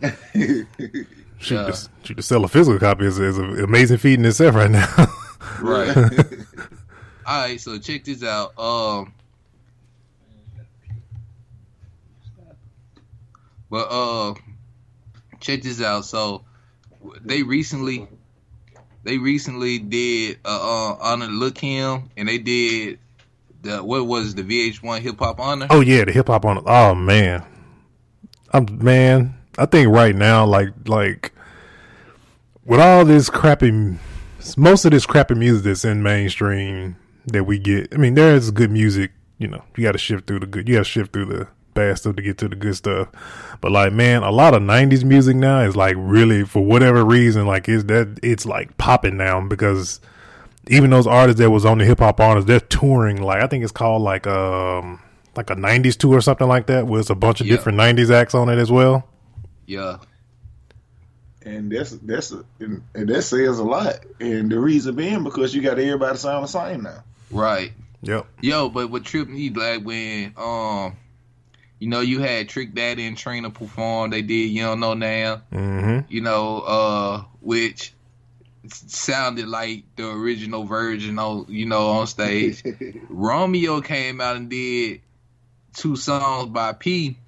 Shoot, 0.32 1.54
Yeah. 1.56 1.66
to, 1.66 1.88
shoot, 2.04 2.16
to 2.16 2.22
sell 2.22 2.44
a 2.44 2.48
physical 2.48 2.78
copy 2.78 3.04
is, 3.06 3.18
is 3.18 3.38
an 3.38 3.58
amazing 3.62 3.98
feat 3.98 4.18
in 4.18 4.24
itself 4.24 4.54
right 4.54 4.70
now. 4.70 4.86
Right. 5.60 5.94
All 7.26 7.40
right, 7.42 7.60
so 7.60 7.78
check 7.78 8.04
this 8.04 8.22
out. 8.24 8.58
Um, 8.58 9.12
but 13.70 13.86
uh, 13.90 14.34
check 15.44 15.62
this 15.62 15.80
out. 15.80 16.04
So 16.04 16.42
they 17.22 17.42
recently, 17.42 18.08
they 19.04 19.18
recently 19.18 19.78
did 19.78 20.38
uh, 20.44 20.48
uh 20.48 20.96
honor 21.00 21.26
Lil 21.26 21.52
Kim, 21.52 22.10
and 22.16 22.28
they 22.28 22.38
did 22.38 22.98
the 23.62 23.82
what 23.82 24.06
was 24.06 24.34
the 24.34 24.42
VH1 24.42 25.00
hip 25.00 25.18
hop 25.18 25.38
honor. 25.38 25.66
oh 25.70 25.80
yeah, 25.80 26.04
the 26.04 26.12
hip 26.12 26.28
hop 26.28 26.44
on. 26.44 26.62
Oh 26.66 26.94
man, 26.94 27.44
I'm 28.52 28.66
man. 28.82 29.34
I 29.56 29.66
think 29.66 29.88
right 29.88 30.14
now, 30.14 30.44
like 30.46 30.70
like 30.86 31.32
with 32.64 32.80
all 32.80 33.04
this 33.04 33.30
crappy, 33.30 33.98
most 34.56 34.84
of 34.84 34.90
this 34.90 35.06
crappy 35.06 35.34
music 35.34 35.64
that's 35.64 35.84
in 35.84 36.02
mainstream 36.02 36.96
that 37.26 37.44
we 37.44 37.58
get. 37.58 37.92
I 37.92 37.98
mean, 37.98 38.14
there 38.14 38.34
is 38.34 38.50
good 38.50 38.70
music. 38.70 39.12
You 39.38 39.48
know, 39.48 39.64
you 39.76 39.82
got 39.82 39.92
to 39.92 39.98
shift 39.98 40.26
through 40.26 40.40
the 40.40 40.46
good. 40.46 40.68
You 40.68 40.76
got 40.76 40.84
to 40.84 40.90
shift 40.90 41.12
through 41.12 41.26
the 41.26 41.48
bad 41.74 41.98
stuff 41.98 42.16
to 42.16 42.22
get 42.22 42.38
to 42.38 42.48
the 42.48 42.56
good 42.56 42.76
stuff. 42.76 43.08
But 43.60 43.72
like, 43.72 43.92
man, 43.92 44.22
a 44.22 44.30
lot 44.30 44.54
of 44.54 44.62
'90s 44.62 45.04
music 45.04 45.36
now 45.36 45.60
is 45.60 45.76
like 45.76 45.96
really, 45.98 46.44
for 46.44 46.64
whatever 46.64 47.04
reason, 47.04 47.46
like 47.46 47.68
it's 47.68 47.84
that 47.84 48.18
it's 48.22 48.46
like 48.46 48.76
popping 48.78 49.16
now 49.16 49.40
because 49.46 50.00
even 50.68 50.90
those 50.90 51.06
artists 51.06 51.38
that 51.40 51.50
was 51.50 51.64
on 51.66 51.78
the 51.78 51.84
hip 51.84 51.98
hop 51.98 52.20
artists, 52.20 52.46
they're 52.48 52.60
touring. 52.60 53.20
Like 53.22 53.42
I 53.42 53.46
think 53.46 53.62
it's 53.64 53.72
called 53.72 54.02
like 54.02 54.26
um 54.26 55.00
like 55.36 55.50
a 55.50 55.56
'90s 55.56 55.96
tour 55.96 56.16
or 56.16 56.20
something 56.20 56.46
like 56.48 56.66
that, 56.68 56.86
with 56.86 57.10
a 57.10 57.14
bunch 57.14 57.40
of 57.40 57.46
Yeah. 57.46 57.56
different 57.56 57.76
'90s 57.78 58.10
acts 58.10 58.34
on 58.34 58.48
it 58.48 58.58
as 58.58 58.70
well. 58.70 59.08
Yeah, 59.66 59.96
and 61.44 61.70
that's 61.70 61.90
that's 61.90 62.32
a, 62.32 62.44
and, 62.60 62.82
and 62.94 63.08
that 63.08 63.22
says 63.22 63.58
a 63.58 63.64
lot. 63.64 63.96
And 64.20 64.50
the 64.50 64.58
reason 64.58 64.94
being 64.94 65.24
because 65.24 65.54
you 65.54 65.62
got 65.62 65.78
everybody 65.78 66.16
sound 66.18 66.44
the 66.44 66.48
same 66.48 66.82
now. 66.82 67.02
right. 67.30 67.72
Yep. 68.02 68.26
Yo, 68.42 68.68
but 68.68 68.90
what 68.90 69.02
tripped 69.04 69.30
me 69.30 69.48
like 69.48 69.82
when 69.82 70.34
um, 70.36 70.94
you 71.84 71.90
know, 71.90 72.00
you 72.00 72.18
had 72.18 72.48
Trick 72.48 72.74
Daddy 72.74 73.04
and 73.04 73.14
Trina 73.14 73.50
perform. 73.50 74.08
They 74.08 74.22
did 74.22 74.48
You 74.48 74.62
Don't 74.62 74.80
Know 74.80 74.94
Now. 74.94 75.42
Mm-hmm. 75.52 76.10
you 76.10 76.22
know, 76.22 76.60
uh, 76.60 77.24
which 77.42 77.92
sounded 78.68 79.46
like 79.48 79.84
the 79.96 80.08
original 80.10 80.64
version 80.64 81.18
on, 81.18 81.44
you 81.50 81.66
know, 81.66 81.88
on 81.88 82.06
stage. 82.06 82.62
Romeo 83.10 83.82
came 83.82 84.22
out 84.22 84.36
and 84.36 84.48
did 84.48 85.02
two 85.74 85.94
songs 85.96 86.48
by 86.48 86.72
P, 86.72 87.18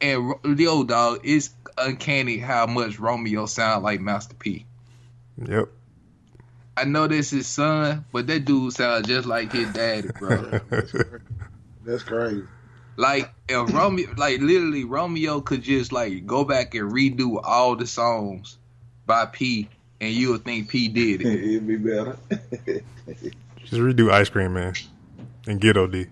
and 0.00 0.28
Ro- 0.30 0.40
yo, 0.56 0.82
dog, 0.82 1.20
it's 1.22 1.50
uncanny 1.76 2.38
how 2.38 2.64
much 2.64 2.98
Romeo 2.98 3.44
sound 3.44 3.84
like 3.84 4.00
Master 4.00 4.34
P. 4.34 4.64
Yep. 5.44 5.68
I 6.74 6.84
know 6.84 7.06
this 7.06 7.28
his 7.28 7.46
son, 7.46 8.06
but 8.12 8.26
that 8.28 8.46
dude 8.46 8.72
sounds 8.72 9.06
just 9.06 9.28
like 9.28 9.52
his 9.52 9.70
daddy, 9.74 10.08
bro. 10.18 10.58
That's 11.84 12.02
crazy. 12.02 12.44
Like 13.00 13.32
if 13.48 13.72
Romeo, 13.72 14.08
like 14.18 14.40
literally, 14.40 14.84
Romeo 14.84 15.40
could 15.40 15.62
just 15.62 15.90
like 15.90 16.26
go 16.26 16.44
back 16.44 16.74
and 16.74 16.92
redo 16.92 17.40
all 17.42 17.74
the 17.74 17.86
songs 17.86 18.58
by 19.06 19.24
P, 19.24 19.68
and 20.02 20.12
you 20.12 20.32
would 20.32 20.44
think 20.44 20.68
P 20.68 20.88
did 20.88 21.22
it. 21.22 21.26
It'd 21.44 21.66
be 21.66 21.76
better. 21.76 22.18
Just 23.64 23.72
redo 23.80 24.10
Ice 24.10 24.28
Cream 24.28 24.52
Man 24.52 24.74
and 25.46 25.60
Ghetto 25.60 25.86
D. 25.86 26.06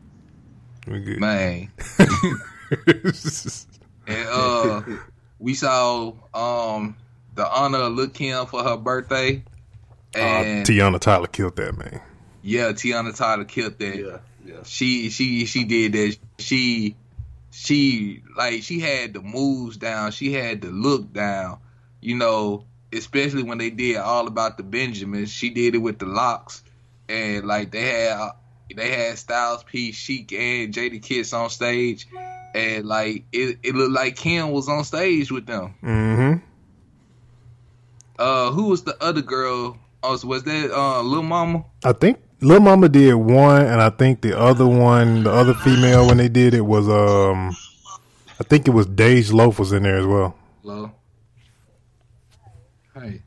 We 0.87 1.01
good. 1.01 1.21
Man. 1.21 1.69
And 4.07 4.29
uh 4.31 4.83
we 5.39 5.55
saw 5.55 6.13
um 6.33 6.97
the 7.35 7.47
honor 7.47 7.79
of 7.79 7.93
Lil 7.95 8.09
Kim 8.09 8.47
for 8.47 8.63
her 8.65 8.77
birthday. 8.79 9.43
uh, 10.17 10.19
And 10.19 10.67
Teyana 10.67 10.99
Taylor 11.01 11.27
killed 11.27 11.57
that 11.57 11.77
man. 11.77 12.01
yeah, 12.43 12.73
Teyana 12.73 13.15
Taylor 13.17 13.45
killed 13.45 13.79
that. 13.79 13.97
yeah, 13.97 14.19
yeah. 14.49 14.63
She 14.65 15.11
she 15.11 15.45
she 15.45 15.65
did 15.65 15.93
that. 15.93 16.17
She 16.39 16.97
she 17.51 18.23
like 18.37 18.63
she 18.63 18.81
had 18.81 19.13
the 19.13 19.21
moves 19.21 19.77
down. 19.77 20.13
She 20.13 20.33
had 20.33 20.63
the 20.63 20.71
look 20.71 21.13
down. 21.13 21.59
You 22.01 22.17
know, 22.17 22.65
especially 22.93 23.43
when 23.43 23.59
they 23.59 23.71
did 23.71 23.97
all 23.97 24.27
about 24.27 24.57
the 24.57 24.63
Benjamins. 24.63 25.31
She 25.31 25.51
did 25.51 25.75
it 25.75 25.79
with 25.79 25.99
the 25.99 26.07
locks, 26.07 26.63
and 27.09 27.47
like 27.47 27.71
they 27.71 27.83
had 27.83 28.31
they 28.75 28.91
had 28.91 29.19
Styles 29.19 29.65
P, 29.65 29.93
Sheek, 29.93 30.33
and 30.33 30.73
Jadakiss 30.73 31.37
on 31.37 31.51
stage, 31.51 32.07
and 32.55 32.87
like 32.87 33.25
it 33.33 33.59
it 33.63 33.75
looked 33.75 33.93
like 33.93 34.17
Kim 34.17 34.51
was 34.51 34.69
on 34.69 34.85
stage 34.85 35.31
with 35.31 35.47
them. 35.47 35.75
Mm-hmm. 35.83 36.45
Uh, 38.19 38.51
who 38.51 38.65
was 38.65 38.83
the 38.83 38.97
other 39.03 39.23
girl? 39.23 39.79
Oh, 40.03 40.19
was 40.25 40.45
that 40.45 40.71
uh 40.71 41.03
Lil 41.03 41.23
Mama? 41.23 41.65
I 41.85 41.93
think 41.93 42.21
Lil 42.41 42.61
Mama 42.61 42.89
did 42.89 43.15
one, 43.15 43.63
and 43.63 43.83
I 43.83 43.91
think 43.91 44.21
the 44.21 44.39
other 44.39 44.67
one, 44.67 45.25
the 45.25 45.33
other 45.33 45.55
female, 45.55 46.07
when 46.07 46.19
they 46.19 46.29
did 46.29 46.55
it 46.55 46.61
was 46.61 46.89
um, 46.89 47.57
I 48.41 48.45
think 48.45 48.69
it 48.69 48.71
was 48.71 48.87
Dej 48.87 49.33
Loaf 49.33 49.59
was 49.59 49.73
in 49.73 49.83
there 49.83 49.97
as 49.97 50.07
well. 50.07 50.37
Hello. 50.63 50.93
Hey. 52.95 53.23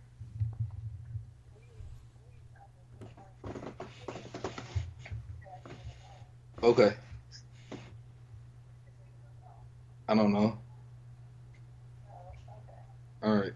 Okay. 6.63 6.93
I 10.07 10.15
don't 10.15 10.31
know. 10.31 10.57
All 13.23 13.35
right. 13.35 13.53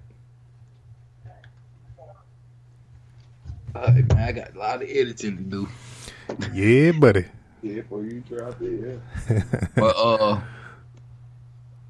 All 3.75 3.81
right, 3.81 4.13
man. 4.13 4.14
I 4.25 4.31
got 4.31 4.55
a 4.55 4.59
lot 4.59 4.81
of 4.81 4.89
editing 4.89 5.37
to 5.37 5.43
do. 5.43 5.67
Yeah, 6.53 6.91
buddy. 6.93 7.25
Yeah, 7.61 7.81
for 7.87 8.03
you 8.03 8.21
drop 8.21 8.59
it, 8.61 8.99
yeah. 9.29 9.41
But 9.75 9.95
uh, 9.97 10.41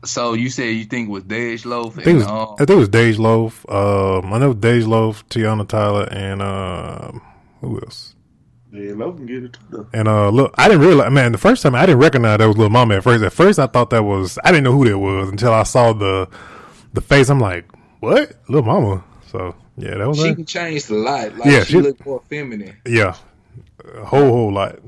so 0.04 0.34
you 0.34 0.50
said 0.50 0.66
you 0.66 0.86
think 0.86 1.08
it 1.10 1.12
was 1.12 1.24
Dej 1.24 1.66
Loaf 1.66 1.98
I 1.98 2.04
think, 2.04 2.08
it 2.08 2.10
and 2.12 2.18
was, 2.20 2.28
um, 2.28 2.54
I 2.54 2.58
think 2.66 2.70
it 2.72 2.76
was 2.76 2.90
Dej 2.90 3.18
Loaf. 3.20 3.66
Um, 3.70 4.34
I 4.34 4.38
know 4.38 4.54
Dej 4.54 4.88
Loaf, 4.88 5.28
Teyana 5.30 5.68
Taylor, 5.68 6.08
and 6.12 6.42
um, 6.42 7.22
who 7.62 7.80
else? 7.82 8.16
Yeah, 8.72 8.92
Logan 8.94 9.26
can 9.26 9.26
get 9.28 9.44
it 9.46 9.54
too. 9.54 9.60
though. 9.70 9.88
And 9.94 10.08
uh, 10.08 10.30
look, 10.30 10.54
I 10.58 10.68
didn't 10.68 10.86
realize, 10.86 11.12
man, 11.12 11.32
the 11.32 11.38
first 11.38 11.64
time 11.64 11.76
I 11.76 11.86
didn't 11.86 12.02
recognize 12.02 12.38
that 12.40 12.48
was 12.48 12.58
Lil 12.58 12.70
Mama 12.70 12.96
at 12.98 13.04
first. 13.04 13.24
At 13.24 13.32
first, 13.34 13.58
I 13.58 13.68
thought 13.68 13.90
that 13.92 14.04
was, 14.04 14.38
I 14.44 14.52
didn't 14.52 14.66
know 14.66 14.74
who 14.74 14.86
that 14.90 15.00
was 15.00 15.30
until 15.30 15.54
I 15.54 15.64
saw 15.64 15.94
the 15.94 16.28
the 16.94 17.02
face. 17.02 17.30
I'm 17.30 17.40
like, 17.40 17.66
what? 18.02 18.34
Little 18.50 18.66
Mama. 18.66 19.04
So 19.32 19.56
yeah, 19.78 19.98
that 19.98 20.08
was 20.08 20.18
She 20.18 20.24
like, 20.28 20.36
can 20.38 20.46
change 20.46 20.90
a 20.90 20.94
lot. 20.94 21.36
Like 21.36 21.46
Yeah, 21.52 21.64
she, 21.64 21.74
she- 21.74 21.82
look 21.82 22.06
more 22.06 22.22
feminine. 22.30 22.76
yeah, 22.86 23.16
a 23.96 24.06
whole 24.06 24.30
whole 24.32 24.54
lot. 24.54 24.80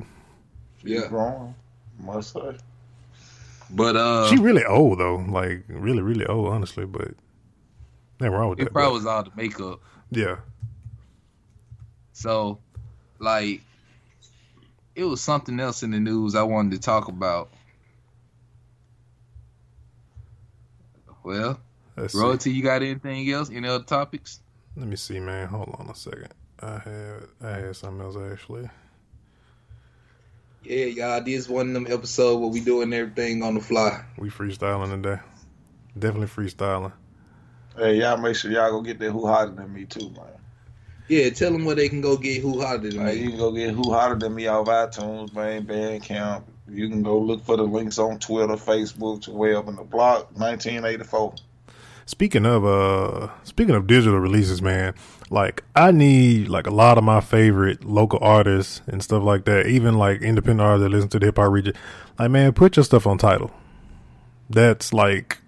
Yeah. 0.83 1.07
Growing, 1.09 1.53
must 1.99 2.33
say. 2.33 2.57
But 3.69 3.95
uh 3.97 4.27
She 4.29 4.37
really 4.37 4.63
old 4.63 4.99
though, 4.99 5.17
like 5.17 5.63
really 5.67 6.01
really 6.01 6.25
old, 6.25 6.47
honestly. 6.53 6.85
But 6.85 7.11
nothing 8.19 8.33
wrong 8.33 8.49
with 8.51 8.59
it 8.59 8.65
that. 8.65 8.73
probably 8.73 8.91
but- 8.91 8.93
was 8.93 9.05
all 9.05 9.23
the 9.23 9.31
makeup. 9.35 9.79
yeah, 10.11 10.37
So 12.13 12.59
like 13.19 13.61
it 14.95 15.03
was 15.03 15.19
something 15.21 15.59
else 15.59 15.83
in 15.83 15.91
the 15.91 15.99
news 15.99 16.33
I 16.35 16.43
wanted 16.43 16.71
to 16.71 16.79
talk 16.79 17.07
about. 17.09 17.49
Well, 21.23 21.59
let's 21.97 22.13
see. 22.13 22.19
Royalty, 22.19 22.51
you 22.51 22.63
got 22.63 22.81
anything 22.81 23.29
else? 23.31 23.49
Any 23.51 23.67
other 23.67 23.83
topics? 23.83 24.39
Let 24.77 24.87
me 24.87 24.95
see, 24.95 25.19
man. 25.19 25.47
Hold 25.47 25.75
on 25.79 25.89
a 25.89 25.95
second. 25.95 26.33
I 26.61 26.77
had 26.77 27.23
I 27.43 27.49
had 27.49 27.75
something 27.75 28.05
else 28.05 28.15
actually. 28.31 28.69
Yeah, 30.63 30.85
y'all. 30.85 31.23
This 31.23 31.49
one 31.49 31.69
of 31.69 31.73
them 31.73 31.87
episodes 31.89 32.39
where 32.39 32.49
we 32.49 32.59
doing 32.59 32.93
everything 32.93 33.41
on 33.41 33.55
the 33.55 33.61
fly. 33.61 34.03
We 34.17 34.29
freestyling 34.29 34.89
today. 35.01 35.21
Definitely 35.97 36.27
freestyling. 36.27 36.91
Hey, 37.75 37.95
y'all 37.95 38.17
make 38.17 38.35
sure 38.35 38.51
y'all 38.51 38.69
go 38.71 38.81
get 38.81 38.99
that 38.99 39.11
who 39.11 39.25
hotter 39.25 39.51
than 39.51 39.73
me 39.73 39.85
too, 39.85 40.09
man. 40.11 40.25
Yeah, 41.07 41.29
tell 41.29 41.51
them 41.51 41.65
where 41.65 41.75
they 41.75 41.89
can 41.89 42.01
go 42.01 42.17
get 42.17 42.41
who 42.41 42.61
hotter 42.61 42.89
than 42.89 43.03
Like, 43.03 43.17
you 43.17 43.25
me. 43.25 43.31
can 43.31 43.39
go 43.39 43.51
get 43.51 43.73
who 43.73 43.91
hotter 43.91 44.15
than 44.15 44.35
me 44.35 44.45
off 44.47 44.67
iTunes, 44.67 45.33
man, 45.33 45.65
Bandcamp. 45.65 46.43
You 46.69 46.89
can 46.89 47.01
go 47.01 47.17
look 47.17 47.45
for 47.45 47.55
the 47.55 47.63
links 47.63 47.97
on 47.97 48.19
Twitter, 48.19 48.55
Facebook, 48.55 49.21
to 49.23 49.31
way 49.31 49.55
up 49.55 49.69
in 49.69 49.77
the 49.77 49.83
block, 49.83 50.31
1984. 50.37 51.33
Speaking 52.07 52.45
of 52.45 52.65
uh 52.65 53.27
speaking 53.43 53.75
of 53.75 53.85
digital 53.85 54.17
releases, 54.17 54.61
man, 54.61 54.95
like 55.29 55.61
I 55.75 55.91
need 55.91 56.47
like 56.47 56.65
a 56.65 56.71
lot 56.71 56.97
of 56.97 57.03
my 57.03 57.19
favorite 57.19 57.83
local 57.83 58.17
artists 58.21 58.81
and 58.87 59.03
stuff 59.03 59.23
like 59.23 59.43
that, 59.43 59.67
even 59.67 59.97
like 59.97 60.21
independent 60.21 60.61
artists 60.61 60.83
that 60.83 60.89
listen 60.89 61.09
to 61.09 61.19
the 61.19 61.25
hip 61.25 61.37
hop 61.37 61.51
region. 61.51 61.73
Like 62.17 62.31
man, 62.31 62.53
put 62.53 62.77
your 62.77 62.85
stuff 62.85 63.05
on 63.07 63.17
Tidal. 63.17 63.51
That's 64.49 64.93
like 64.93 65.39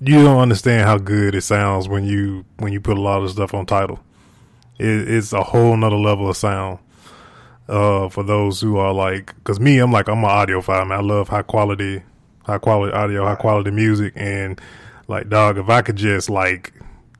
you 0.00 0.14
don't 0.24 0.40
understand 0.40 0.88
how 0.88 0.96
good 0.96 1.34
it 1.34 1.42
sounds 1.42 1.88
when 1.88 2.04
you 2.04 2.46
when 2.56 2.72
you 2.72 2.80
put 2.80 2.96
a 2.96 3.02
lot 3.02 3.22
of 3.22 3.30
stuff 3.30 3.52
on 3.52 3.66
Tidal. 3.66 4.00
It, 4.78 5.10
it's 5.10 5.34
a 5.34 5.42
whole 5.42 5.76
nother 5.76 5.96
level 5.96 6.30
of 6.30 6.38
sound. 6.38 6.78
Uh, 7.68 8.08
for 8.08 8.22
those 8.22 8.62
who 8.62 8.78
are 8.78 8.94
like, 8.94 9.34
cause 9.44 9.60
me, 9.60 9.78
I'm 9.78 9.92
like, 9.92 10.08
I'm 10.08 10.24
an 10.24 10.30
audiophile, 10.30 10.88
man. 10.88 11.00
I 11.00 11.02
love 11.02 11.28
high 11.28 11.42
quality, 11.42 12.02
high 12.44 12.58
quality 12.58 12.94
audio, 12.94 13.24
high 13.24 13.34
quality 13.34 13.72
music, 13.72 14.14
and 14.16 14.58
like, 15.08 15.28
dog, 15.28 15.58
if 15.58 15.68
I 15.68 15.82
could 15.82 15.96
just 15.96 16.28
like 16.30 16.72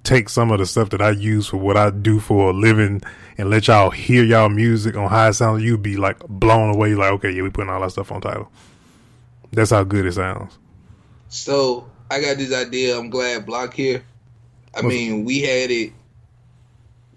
take 0.04 0.28
some 0.28 0.50
of 0.50 0.58
the 0.58 0.66
stuff 0.66 0.90
that 0.90 1.02
I 1.02 1.10
use 1.10 1.46
for 1.48 1.56
what 1.56 1.76
I 1.76 1.90
do 1.90 2.20
for 2.20 2.50
a 2.50 2.52
living 2.52 3.02
and 3.38 3.50
let 3.50 3.66
y'all 3.66 3.90
hear 3.90 4.22
y'all 4.24 4.48
music 4.48 4.96
on 4.96 5.08
how 5.10 5.28
it 5.28 5.34
sounds, 5.34 5.62
you'd 5.62 5.82
be 5.82 5.96
like 5.96 6.18
blown 6.28 6.74
away. 6.74 6.94
Like, 6.94 7.12
okay, 7.12 7.30
yeah, 7.30 7.42
we 7.42 7.50
putting 7.50 7.70
all 7.70 7.80
that 7.80 7.90
stuff 7.92 8.12
on 8.12 8.20
Tidal. 8.20 8.50
That's 9.52 9.70
how 9.70 9.84
good 9.84 10.06
it 10.06 10.12
sounds. 10.12 10.58
So 11.28 11.88
I 12.10 12.20
got 12.20 12.36
this 12.38 12.52
idea. 12.54 12.98
I'm 12.98 13.10
glad 13.10 13.46
Blocc 13.46 13.72
here. 13.74 14.02
I 14.74 14.80
What's- 14.80 14.94
mean, 14.94 15.24
we 15.24 15.40
had 15.40 15.70
it. 15.70 15.92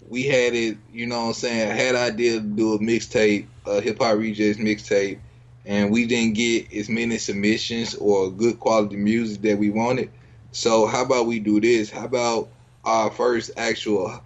We 0.08 0.24
had 0.24 0.54
it. 0.54 0.76
You 0.92 1.06
know 1.06 1.20
what 1.20 1.26
I'm 1.28 1.32
saying? 1.34 1.70
I 1.70 1.74
had 1.74 1.94
idea 1.94 2.34
to 2.34 2.40
do 2.40 2.74
a 2.74 2.78
mixtape, 2.80 3.46
a 3.66 3.80
hip 3.80 3.98
hop 3.98 4.16
rejectz 4.16 4.56
mixtape, 4.56 5.18
and 5.64 5.90
we 5.92 6.06
didn't 6.06 6.34
get 6.34 6.72
as 6.72 6.88
many 6.88 7.18
submissions 7.18 7.94
or 7.94 8.30
good 8.30 8.58
quality 8.58 8.96
music 8.96 9.42
that 9.42 9.58
we 9.58 9.70
wanted. 9.70 10.10
So 10.52 10.86
how 10.86 11.04
about 11.04 11.26
we 11.26 11.38
do 11.40 11.60
this? 11.60 11.90
How 11.90 12.04
about 12.04 12.48
our 12.84 13.10
first 13.10 13.52
actual 13.56 14.20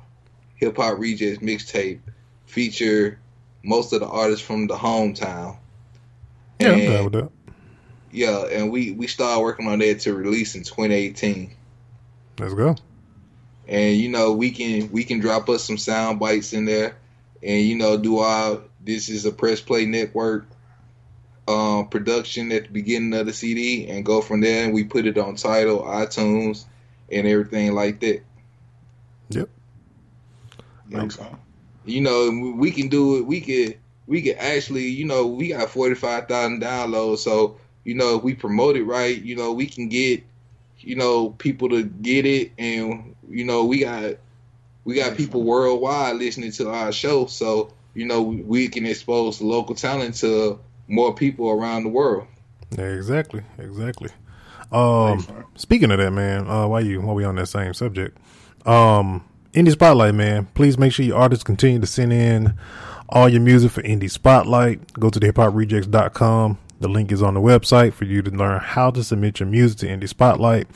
hip 0.56 0.76
hop 0.76 0.98
rejectz 0.98 1.40
mixtape 1.40 2.00
feature 2.46 3.18
most 3.62 3.92
of 3.92 4.00
the 4.00 4.06
artists 4.08 4.44
from 4.44 4.66
the 4.66 4.74
hometown? 4.74 5.56
Yeah, 6.60 6.68
I'm 6.72 6.80
And- 6.80 6.88
down 6.92 7.04
with 7.04 7.12
that. 7.14 7.28
yeah, 8.12 8.44
and 8.46 8.70
we 8.70 8.92
we 8.92 9.06
started 9.06 9.40
working 9.42 9.66
on 9.66 9.78
that 9.80 10.00
to 10.00 10.14
release 10.14 10.54
in 10.54 10.62
2018. 10.62 11.50
Let's 12.38 12.54
go. 12.54 12.76
And 13.68 13.96
you 13.96 14.08
know, 14.08 14.32
we 14.32 14.50
can 14.50 14.90
we 14.92 15.04
can 15.04 15.20
drop 15.20 15.48
us 15.48 15.64
some 15.64 15.78
sound 15.78 16.18
bites 16.20 16.52
in 16.52 16.64
there, 16.64 16.96
and 17.42 17.62
you 17.62 17.76
know, 17.76 17.96
do 17.96 18.18
our 18.18 18.60
this 18.84 19.08
is 19.08 19.24
a 19.24 19.32
press 19.32 19.60
play 19.60 19.86
network 19.86 20.46
um, 21.48 21.88
production 21.88 22.52
at 22.52 22.64
the 22.64 22.70
beginning 22.70 23.14
of 23.18 23.26
the 23.26 23.32
CD, 23.32 23.86
and 23.88 24.04
go 24.04 24.20
from 24.20 24.40
there. 24.40 24.64
And 24.64 24.74
we 24.74 24.84
put 24.84 25.06
it 25.06 25.18
on 25.18 25.36
Tidal, 25.36 25.82
iTunes, 25.82 26.64
and 27.10 27.26
everything 27.26 27.74
like 27.74 28.00
that. 28.00 28.22
Yep. 29.30 29.48
Makes 30.88 31.16
sense. 31.16 31.36
You 31.84 32.00
know, 32.00 32.30
we- 32.30 32.52
we 32.52 32.70
can 32.70 32.88
do 32.88 33.16
it. 33.18 33.26
We 33.26 33.40
could 33.40 33.78
we 34.06 34.22
could 34.22 34.36
actually, 34.36 34.88
you 34.88 35.04
know, 35.06 35.26
we 35.26 35.48
got 35.48 35.70
forty 35.70 35.94
five 35.94 36.28
thousand 36.28 36.62
downloads. 36.62 37.18
So 37.18 37.56
you 37.84 37.94
know, 37.94 38.16
if 38.16 38.22
we 38.22 38.34
promote 38.34 38.76
it 38.76 38.84
right, 38.84 39.20
you 39.20 39.36
know, 39.36 39.52
we 39.52 39.66
can 39.66 39.88
get 39.88 40.22
you 40.80 40.96
know 40.96 41.30
people 41.30 41.70
to 41.70 41.82
get 41.84 42.26
it, 42.26 42.52
and 42.58 43.14
you 43.28 43.44
know, 43.44 43.64
we 43.64 43.80
got 43.80 44.14
we 44.84 44.94
got 44.96 45.16
people 45.16 45.42
worldwide 45.42 46.16
listening 46.16 46.52
to 46.52 46.70
our 46.70 46.92
show. 46.92 47.26
So 47.26 47.72
you 47.94 48.06
know, 48.06 48.22
we, 48.22 48.36
we 48.42 48.68
can 48.68 48.86
expose 48.86 49.40
local 49.40 49.74
talent 49.74 50.16
to 50.16 50.58
more 50.88 51.14
people 51.14 51.50
around 51.50 51.84
the 51.84 51.88
world. 51.88 52.26
Yeah, 52.76 52.86
exactly, 52.86 53.42
exactly. 53.58 54.10
Um, 54.72 55.24
speaking 55.54 55.90
of 55.90 55.98
that, 55.98 56.10
man, 56.10 56.48
uh, 56.48 56.66
why 56.66 56.80
you 56.80 57.00
while 57.00 57.14
we 57.14 57.24
on 57.24 57.36
that 57.36 57.46
same 57.46 57.74
subject, 57.74 58.18
um, 58.66 59.24
Indie 59.52 59.72
Spotlight, 59.72 60.14
man, 60.14 60.46
please 60.54 60.78
make 60.78 60.92
sure 60.92 61.06
your 61.06 61.18
artists 61.18 61.44
continue 61.44 61.78
to 61.78 61.86
send 61.86 62.12
in 62.12 62.54
all 63.08 63.28
your 63.28 63.40
music 63.40 63.70
for 63.70 63.82
Indie 63.82 64.10
Spotlight. 64.10 64.94
Go 64.94 65.10
to 65.10 65.20
the 65.20 65.32
hiphoprejects.com. 65.32 66.58
The 66.80 66.88
link 66.88 67.12
is 67.12 67.22
on 67.22 67.34
the 67.34 67.40
website 67.40 67.92
for 67.92 68.04
you 68.04 68.20
to 68.22 68.30
learn 68.30 68.60
how 68.60 68.90
to 68.90 69.04
submit 69.04 69.38
your 69.38 69.48
music 69.48 69.78
to 69.78 69.86
Indie 69.86 70.08
Spotlight. 70.08 70.66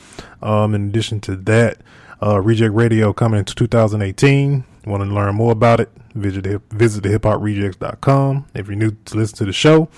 Um, 0.41 0.73
in 0.73 0.87
addition 0.87 1.19
to 1.21 1.35
that, 1.35 1.79
uh, 2.23 2.39
Reject 2.41 2.73
Radio 2.73 3.11
coming 3.11 3.39
into 3.39 3.53
2018. 3.53 4.63
Want 4.85 5.03
to 5.03 5.09
learn 5.09 5.35
more 5.35 5.51
about 5.51 5.79
it? 5.79 5.89
Visit 6.15 6.43
the, 6.45 6.61
visit 6.71 7.03
the 7.03 7.09
hiphoprejects.com. 7.09 8.45
If 8.53 8.67
you're 8.67 8.75
new 8.75 8.91
to 8.91 9.17
listen 9.17 9.37
to 9.39 9.45
the 9.45 9.53
show, 9.53 9.89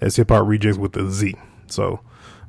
it's 0.00 0.16
Hip 0.16 0.30
Hop 0.30 0.44
Rejectz 0.44 0.76
with 0.76 0.96
a 0.96 1.10
Z. 1.10 1.34
So, 1.68 2.00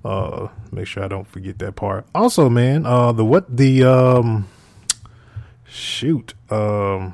uh, 0.06 0.50
make 0.72 0.88
sure 0.88 1.04
I 1.04 1.08
don't 1.08 1.28
forget 1.28 1.60
that 1.60 1.76
part. 1.76 2.06
Also, 2.14 2.50
man, 2.50 2.86
uh, 2.86 3.12
the 3.12 3.26
what 3.26 3.56
the 3.56 3.84
um, 3.84 4.48
shoot, 5.66 6.34
um, 6.50 7.14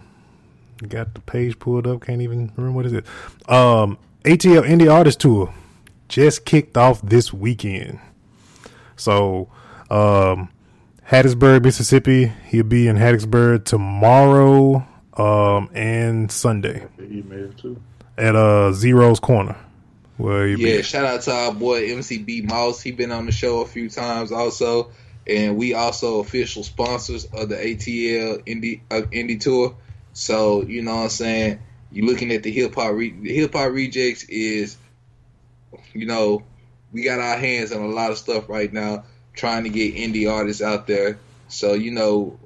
got 0.88 1.14
the 1.14 1.22
page 1.22 1.60
pulled 1.60 1.88
up. 1.88 2.02
Can't 2.02 2.22
even 2.22 2.52
remember 2.56 2.76
what 2.76 2.86
is 2.86 2.94
it. 2.94 3.06
Um, 3.48 3.98
ATL 4.24 4.68
Indie 4.68 4.92
Artist 4.92 5.22
Tour 5.22 5.54
just 6.08 6.46
kicked 6.46 6.78
off 6.78 7.02
this 7.02 7.34
weekend. 7.34 8.00
So, 8.96 9.50
um, 9.90 10.50
Hattiesburg, 11.14 11.64
Mississippi. 11.64 12.26
He'll 12.48 12.64
be 12.64 12.88
in 12.88 12.96
Hattiesburg 12.98 13.66
tomorrow, 13.66 14.86
um, 15.16 15.70
and 15.74 16.32
Sunday 16.32 16.88
Email 17.00 17.54
too. 17.54 17.80
at 18.18 18.36
uh 18.36 18.72
Zero's 18.74 19.20
Corner. 19.20 19.56
Where 20.18 20.48
you 20.48 20.58
Yeah, 20.58 20.78
be. 20.78 20.84
shout 20.84 21.06
out 21.06 21.22
to 21.24 21.32
our 21.32 21.54
boy 21.54 21.88
MCB 21.90 22.48
Mouse. 22.50 22.82
He 22.82 22.92
been 22.92 23.12
on 23.12 23.26
the 23.28 23.32
show 23.32 23.62
a 23.62 23.66
few 23.68 23.90
times 23.90 24.32
also, 24.32 24.92
and 25.28 25.56
we 25.58 25.76
also 25.76 26.20
official 26.20 26.64
sponsors 26.64 27.26
of 27.26 27.50
the 27.50 27.56
ATL 27.58 28.44
Indie 28.48 28.82
uh, 28.92 29.02
Indie 29.12 29.40
Tour. 29.40 29.76
So 30.14 30.64
you 30.64 30.82
know 30.82 30.96
what 30.96 31.04
I'm 31.04 31.10
saying. 31.10 31.60
You're 31.92 32.08
looking 32.08 32.32
at 32.32 32.42
the 32.42 32.52
hip 32.52 32.74
hop 32.74 32.92
re- 32.94 33.14
the 33.22 33.34
hip 33.36 33.54
hop 33.54 33.70
rejectz 33.72 34.26
is, 34.30 34.78
you 35.94 36.08
know, 36.08 36.42
we 36.92 37.04
got 37.04 37.20
our 37.20 37.38
hands 37.38 37.72
on 37.72 37.82
a 37.84 37.88
lot 37.88 38.10
of 38.12 38.18
stuff 38.18 38.50
right 38.50 38.72
now, 38.74 39.04
trying 39.34 39.64
to 39.64 39.70
get 39.70 39.96
indie 39.96 40.32
artists 40.32 40.62
out 40.62 40.88
there. 40.88 41.20
So 41.48 41.74
you 41.74 41.92
know, 41.92 42.40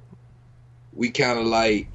we 0.93 1.11
kind 1.11 1.39
of 1.39 1.45
like 1.45 1.87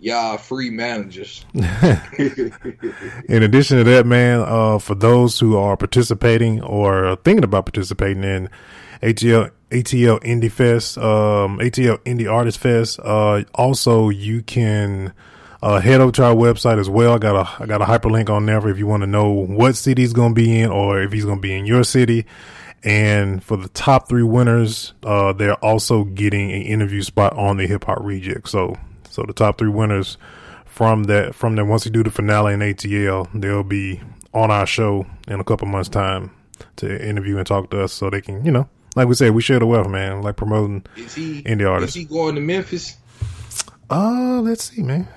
y'all 0.00 0.38
free 0.38 0.70
managers. 0.70 1.44
In 1.54 3.42
addition 3.42 3.78
to 3.78 3.84
that, 3.84 4.04
man, 4.06 4.40
uh, 4.40 4.78
for 4.78 4.94
those 4.94 5.38
who 5.38 5.56
are 5.56 5.76
participating 5.76 6.62
or 6.62 7.16
thinking 7.24 7.44
about 7.44 7.66
participating 7.66 8.24
in 8.24 8.48
ATL 9.02 9.50
ATL 9.70 10.20
Indie 10.22 10.50
Fest, 10.50 10.98
um, 10.98 11.58
ATL 11.58 11.98
Indie 11.98 12.30
Artist 12.30 12.58
Fest, 12.58 12.98
uh, 13.02 13.44
also 13.54 14.08
you 14.08 14.42
can 14.42 15.12
uh, 15.62 15.80
head 15.80 16.00
over 16.00 16.12
to 16.12 16.24
our 16.24 16.34
website 16.34 16.78
as 16.78 16.88
well. 16.88 17.14
I 17.14 17.18
got 17.18 17.36
a 17.36 17.62
I 17.62 17.66
got 17.66 17.82
a 17.82 17.84
hyperlink 17.84 18.30
on 18.30 18.46
there 18.46 18.66
if 18.68 18.78
you 18.78 18.86
want 18.86 19.02
to 19.02 19.06
know 19.06 19.30
what 19.30 19.76
city 19.76 20.02
he's 20.02 20.12
going 20.12 20.34
to 20.34 20.40
be 20.40 20.60
in 20.60 20.70
or 20.70 21.02
if 21.02 21.12
he's 21.12 21.24
going 21.24 21.38
to 21.38 21.42
be 21.42 21.54
in 21.54 21.66
your 21.66 21.84
city. 21.84 22.26
And 22.84 23.42
for 23.42 23.56
the 23.56 23.68
top 23.68 24.08
three 24.08 24.22
winners, 24.22 24.94
uh, 25.02 25.32
they're 25.32 25.54
also 25.64 26.04
getting 26.04 26.52
an 26.52 26.62
interview 26.62 27.02
spot 27.02 27.32
on 27.36 27.56
the 27.56 27.66
Hip 27.66 27.84
Hop 27.84 27.98
Reject. 28.00 28.48
So, 28.48 28.76
so 29.10 29.24
the 29.26 29.32
top 29.32 29.58
three 29.58 29.68
winners 29.70 30.16
from 30.64 31.04
that, 31.04 31.34
from 31.34 31.56
that, 31.56 31.64
once 31.64 31.84
we 31.84 31.90
do 31.90 32.02
the 32.04 32.10
finale 32.10 32.54
in 32.54 32.60
ATL, 32.60 33.28
they'll 33.34 33.64
be 33.64 34.00
on 34.32 34.50
our 34.50 34.66
show 34.66 35.06
in 35.26 35.40
a 35.40 35.44
couple 35.44 35.66
months' 35.66 35.88
time 35.88 36.30
to 36.76 37.04
interview 37.08 37.36
and 37.38 37.46
talk 37.46 37.70
to 37.70 37.82
us, 37.82 37.92
so 37.92 38.10
they 38.10 38.20
can, 38.20 38.44
you 38.44 38.52
know, 38.52 38.68
like 38.94 39.08
we 39.08 39.14
said, 39.14 39.32
we 39.32 39.42
share 39.42 39.58
the 39.58 39.66
wealth, 39.66 39.88
man. 39.88 40.22
Like 40.22 40.36
promoting 40.36 40.84
Is 40.96 41.14
he 41.14 41.42
indie 41.42 41.62
is 41.62 41.66
artists. 41.66 41.96
he 41.96 42.04
going 42.04 42.36
to 42.36 42.40
Memphis? 42.40 42.96
Uh, 43.90 44.40
let's 44.42 44.70
see, 44.70 44.82
man. 44.82 45.08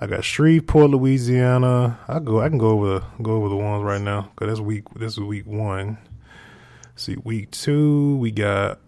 I 0.00 0.06
got 0.06 0.24
Shreveport, 0.24 0.90
Louisiana. 0.90 1.98
I 2.08 2.18
go. 2.18 2.40
I 2.40 2.48
can 2.48 2.58
go 2.58 2.70
over 2.70 3.04
go 3.22 3.32
over 3.36 3.48
the 3.48 3.56
ones 3.56 3.84
right 3.84 4.00
now 4.00 4.30
because 4.34 4.48
that's 4.48 4.60
week. 4.60 4.84
This 4.96 5.12
is 5.12 5.20
week 5.20 5.46
one. 5.46 5.98
See, 7.02 7.16
week 7.24 7.50
two 7.50 8.16
we 8.18 8.30
got. 8.30 8.78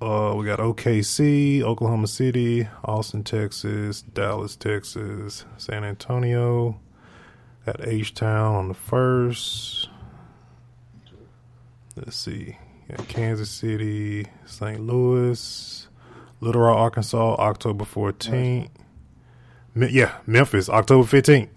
Uh, 0.00 0.32
we 0.34 0.46
got 0.46 0.60
OKC, 0.60 1.60
Oklahoma 1.60 2.06
City, 2.06 2.66
Austin, 2.82 3.22
Texas, 3.22 4.00
Dallas, 4.00 4.56
Texas, 4.56 5.44
San 5.58 5.84
Antonio. 5.84 6.80
Got 7.66 7.86
H 7.86 8.14
Town 8.14 8.54
on 8.54 8.68
the 8.68 8.74
first. 8.74 9.90
Let's 11.96 12.16
see. 12.16 12.56
Got 12.88 13.06
Kansas 13.08 13.50
City, 13.50 14.24
St. 14.46 14.80
Louis, 14.80 15.86
Little 16.40 16.62
Rock, 16.62 16.78
Arkansas, 16.78 17.34
October 17.34 17.84
14th. 17.84 18.70
Me- 19.74 19.90
yeah, 19.90 20.14
Memphis, 20.26 20.70
October 20.70 21.06
15th. 21.06 21.50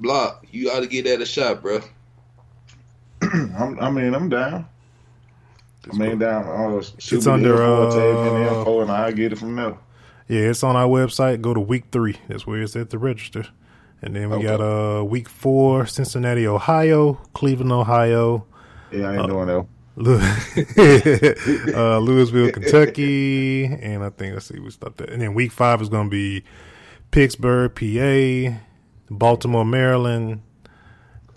Blocc, 0.00 0.36
you 0.50 0.70
ought 0.70 0.80
to 0.80 0.86
get 0.86 1.04
that 1.04 1.20
a 1.20 1.26
shot, 1.26 1.60
bro. 1.60 1.80
I'm, 3.20 3.78
I 3.78 3.90
mean, 3.90 4.14
I'm 4.14 4.30
down. 4.30 4.66
I 5.92 5.96
mean, 5.96 6.18
down. 6.18 6.44
Uh, 6.44 6.82
shoot 6.98 7.16
It's 7.18 7.26
me 7.26 7.32
under, 7.32 7.56
the 7.56 7.62
info, 7.62 7.90
tag 7.90 8.14
me 8.34 8.40
the 8.44 8.50
uh, 8.50 8.58
info, 8.58 8.80
and 8.80 8.90
I 8.90 9.12
get 9.12 9.32
it 9.32 9.38
from 9.38 9.56
there. 9.56 9.76
Yeah, 10.28 10.40
it's 10.50 10.62
on 10.62 10.74
our 10.76 10.86
website. 10.88 11.40
Go 11.42 11.52
to 11.54 11.60
week 11.60 11.84
three. 11.92 12.16
That's 12.28 12.46
where 12.46 12.62
it's 12.62 12.74
at 12.76 12.90
the 12.90 12.98
register. 12.98 13.46
And 14.02 14.14
then 14.16 14.30
we 14.30 14.36
Okay. 14.36 14.44
got 14.46 14.60
uh 14.60 15.04
week 15.04 15.28
four, 15.28 15.86
Cincinnati, 15.86 16.46
Ohio, 16.46 17.14
Cleveland, 17.32 17.72
Ohio, 17.72 18.46
Yeah, 18.90 19.10
I 19.10 19.16
ain't 19.18 19.28
doing 19.28 19.46
that. 19.46 19.66
Lou- 19.96 20.18
uh, 21.74 21.98
Louisville, 21.98 22.50
Kentucky, 22.50 23.64
and 23.66 24.02
I 24.02 24.10
think 24.10 24.34
let's 24.34 24.46
see, 24.46 24.58
we 24.58 24.70
stopped 24.70 24.98
that. 24.98 25.10
And 25.10 25.22
then 25.22 25.34
week 25.34 25.52
five 25.52 25.80
is 25.80 25.88
going 25.88 26.06
to 26.06 26.10
be 26.10 26.42
Pittsburgh, 27.10 27.72
PA, 27.74 28.58
Baltimore, 29.10 29.64
Maryland, 29.64 30.42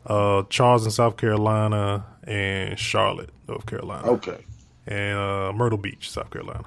uh, 0.08 0.44
Charleston, 0.50 0.92
South 0.92 1.18
Carolina, 1.18 2.06
and 2.28 2.78
Charlotte, 2.78 3.30
North 3.48 3.66
Carolina, 3.66 4.08
Okay. 4.12 4.38
and 4.86 5.18
uh, 5.18 5.54
Myrtle 5.54 5.78
Beach, 5.80 6.12
South 6.12 6.30
Carolina. 6.30 6.66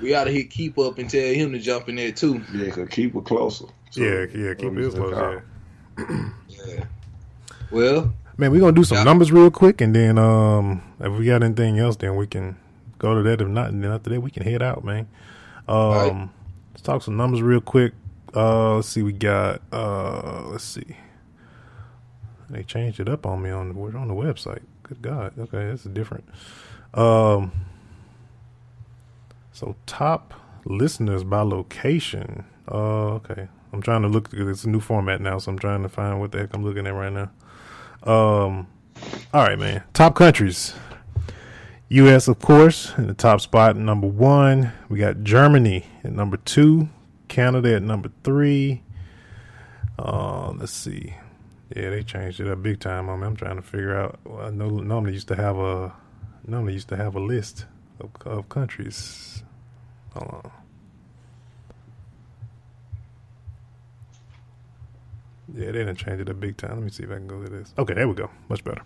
We 0.00 0.14
ought 0.14 0.24
to 0.24 0.30
hit 0.30 0.50
keep 0.50 0.78
up 0.78 0.98
and 0.98 1.08
tell 1.08 1.32
him 1.32 1.52
to 1.52 1.58
jump 1.58 1.88
in 1.88 1.96
there 1.96 2.12
too. 2.12 2.42
Yeah, 2.54 2.70
could 2.70 2.90
keep 2.90 3.14
it 3.16 3.24
closer. 3.24 3.66
So, 3.90 4.00
yeah, 4.02 4.26
yeah, 4.34 4.54
keep 4.54 4.72
it 4.72 4.90
check 4.90 4.94
close. 5.00 5.14
out. 5.14 5.42
Yeah. 5.98 6.28
Yeah. 6.48 6.84
Well, 7.70 8.12
Man, 8.38 8.50
we're 8.50 8.60
gonna 8.60 8.72
do 8.72 8.84
some 8.84 9.04
numbers 9.04 9.30
real 9.30 9.50
quick, 9.50 9.80
and 9.80 9.94
then 9.94 10.18
um, 10.18 10.82
if 11.00 11.12
we 11.18 11.26
got 11.26 11.42
anything 11.42 11.78
else, 11.78 11.96
then 11.96 12.16
we 12.16 12.26
can 12.26 12.56
go 12.98 13.14
to 13.14 13.22
that. 13.22 13.40
If 13.40 13.48
not, 13.48 13.68
and 13.68 13.84
then 13.84 13.92
after 13.92 14.10
that, 14.10 14.20
we 14.20 14.30
can 14.30 14.42
head 14.42 14.62
out, 14.62 14.82
man. 14.84 15.06
Um, 15.68 15.76
Alright. 15.76 16.28
let's 16.72 16.82
talk 16.82 17.02
some 17.02 17.16
numbers 17.16 17.42
real 17.42 17.60
quick. 17.60 17.92
Uh, 18.34 18.76
let's 18.76 18.88
see, 18.88 19.02
we 19.02 19.12
got 19.12 19.60
uh, 19.70 20.42
let's 20.46 20.64
see, 20.64 20.96
they 22.50 22.62
changed 22.62 22.98
it 23.00 23.08
up 23.08 23.26
on 23.26 23.42
me 23.42 23.50
on 23.50 23.68
the 23.74 23.98
on 23.98 24.08
the 24.08 24.14
website. 24.14 24.62
Good 24.92 25.00
God, 25.00 25.38
okay, 25.38 25.70
this 25.70 25.86
is 25.86 25.92
different. 25.92 26.28
Um, 26.92 27.50
so 29.50 29.74
top 29.86 30.34
listeners 30.66 31.24
by 31.24 31.40
location. 31.40 32.44
Uh, 32.70 33.14
okay, 33.14 33.48
I'm 33.72 33.80
trying 33.80 34.02
to 34.02 34.08
look. 34.08 34.28
It's 34.34 34.64
a 34.64 34.68
new 34.68 34.80
format 34.80 35.22
now, 35.22 35.38
so 35.38 35.50
I'm 35.50 35.58
trying 35.58 35.82
to 35.82 35.88
find 35.88 36.20
what 36.20 36.32
the 36.32 36.40
heck 36.40 36.54
I'm 36.54 36.62
looking 36.62 36.86
at 36.86 36.92
right 36.92 37.10
now. 37.10 37.30
Um, 38.02 38.66
all 39.32 39.42
right, 39.42 39.58
man. 39.58 39.82
Top 39.94 40.14
countries. 40.14 40.74
U.S. 41.88 42.28
of 42.28 42.38
course 42.38 42.92
in 42.98 43.06
the 43.06 43.14
top 43.14 43.40
spot, 43.40 43.76
number 43.76 44.06
one. 44.06 44.72
We 44.90 44.98
got 44.98 45.22
Germany 45.22 45.86
at 46.04 46.12
number 46.12 46.36
two, 46.36 46.90
Canada 47.28 47.76
at 47.76 47.82
number 47.82 48.10
three. 48.24 48.82
Uh, 49.98 50.50
let's 50.50 50.70
see. 50.70 51.14
Yeah, 51.74 51.90
they 51.90 52.02
changed 52.02 52.40
it 52.40 52.48
up 52.48 52.62
big 52.62 52.80
time 52.80 53.08
on 53.08 53.20
me. 53.20 53.26
I'm 53.26 53.36
trying 53.36 53.56
to 53.56 53.62
figure 53.62 53.96
out. 53.96 54.18
I 54.40 54.50
know 54.50 54.68
normally 54.68 55.14
used 55.14 55.28
to 55.28 55.36
have 55.36 55.58
a 55.58 55.92
normally 56.46 56.74
used 56.74 56.88
to 56.88 56.96
have 56.96 57.14
a 57.14 57.20
list 57.20 57.66
of, 58.00 58.10
of 58.26 58.48
countries. 58.48 59.42
Hold 60.14 60.44
on. 60.44 60.50
Yeah, 65.54 65.66
they 65.66 65.72
didn't 65.72 65.96
change 65.96 66.20
it 66.20 66.28
up 66.28 66.40
big 66.40 66.56
time. 66.56 66.72
Let 66.72 66.82
me 66.82 66.90
see 66.90 67.04
if 67.04 67.10
I 67.10 67.14
can 67.14 67.26
go 67.26 67.42
to 67.42 67.50
this. 67.50 67.74
Okay, 67.78 67.94
there 67.94 68.08
we 68.08 68.14
go. 68.14 68.30
Much 68.48 68.64
better. 68.64 68.82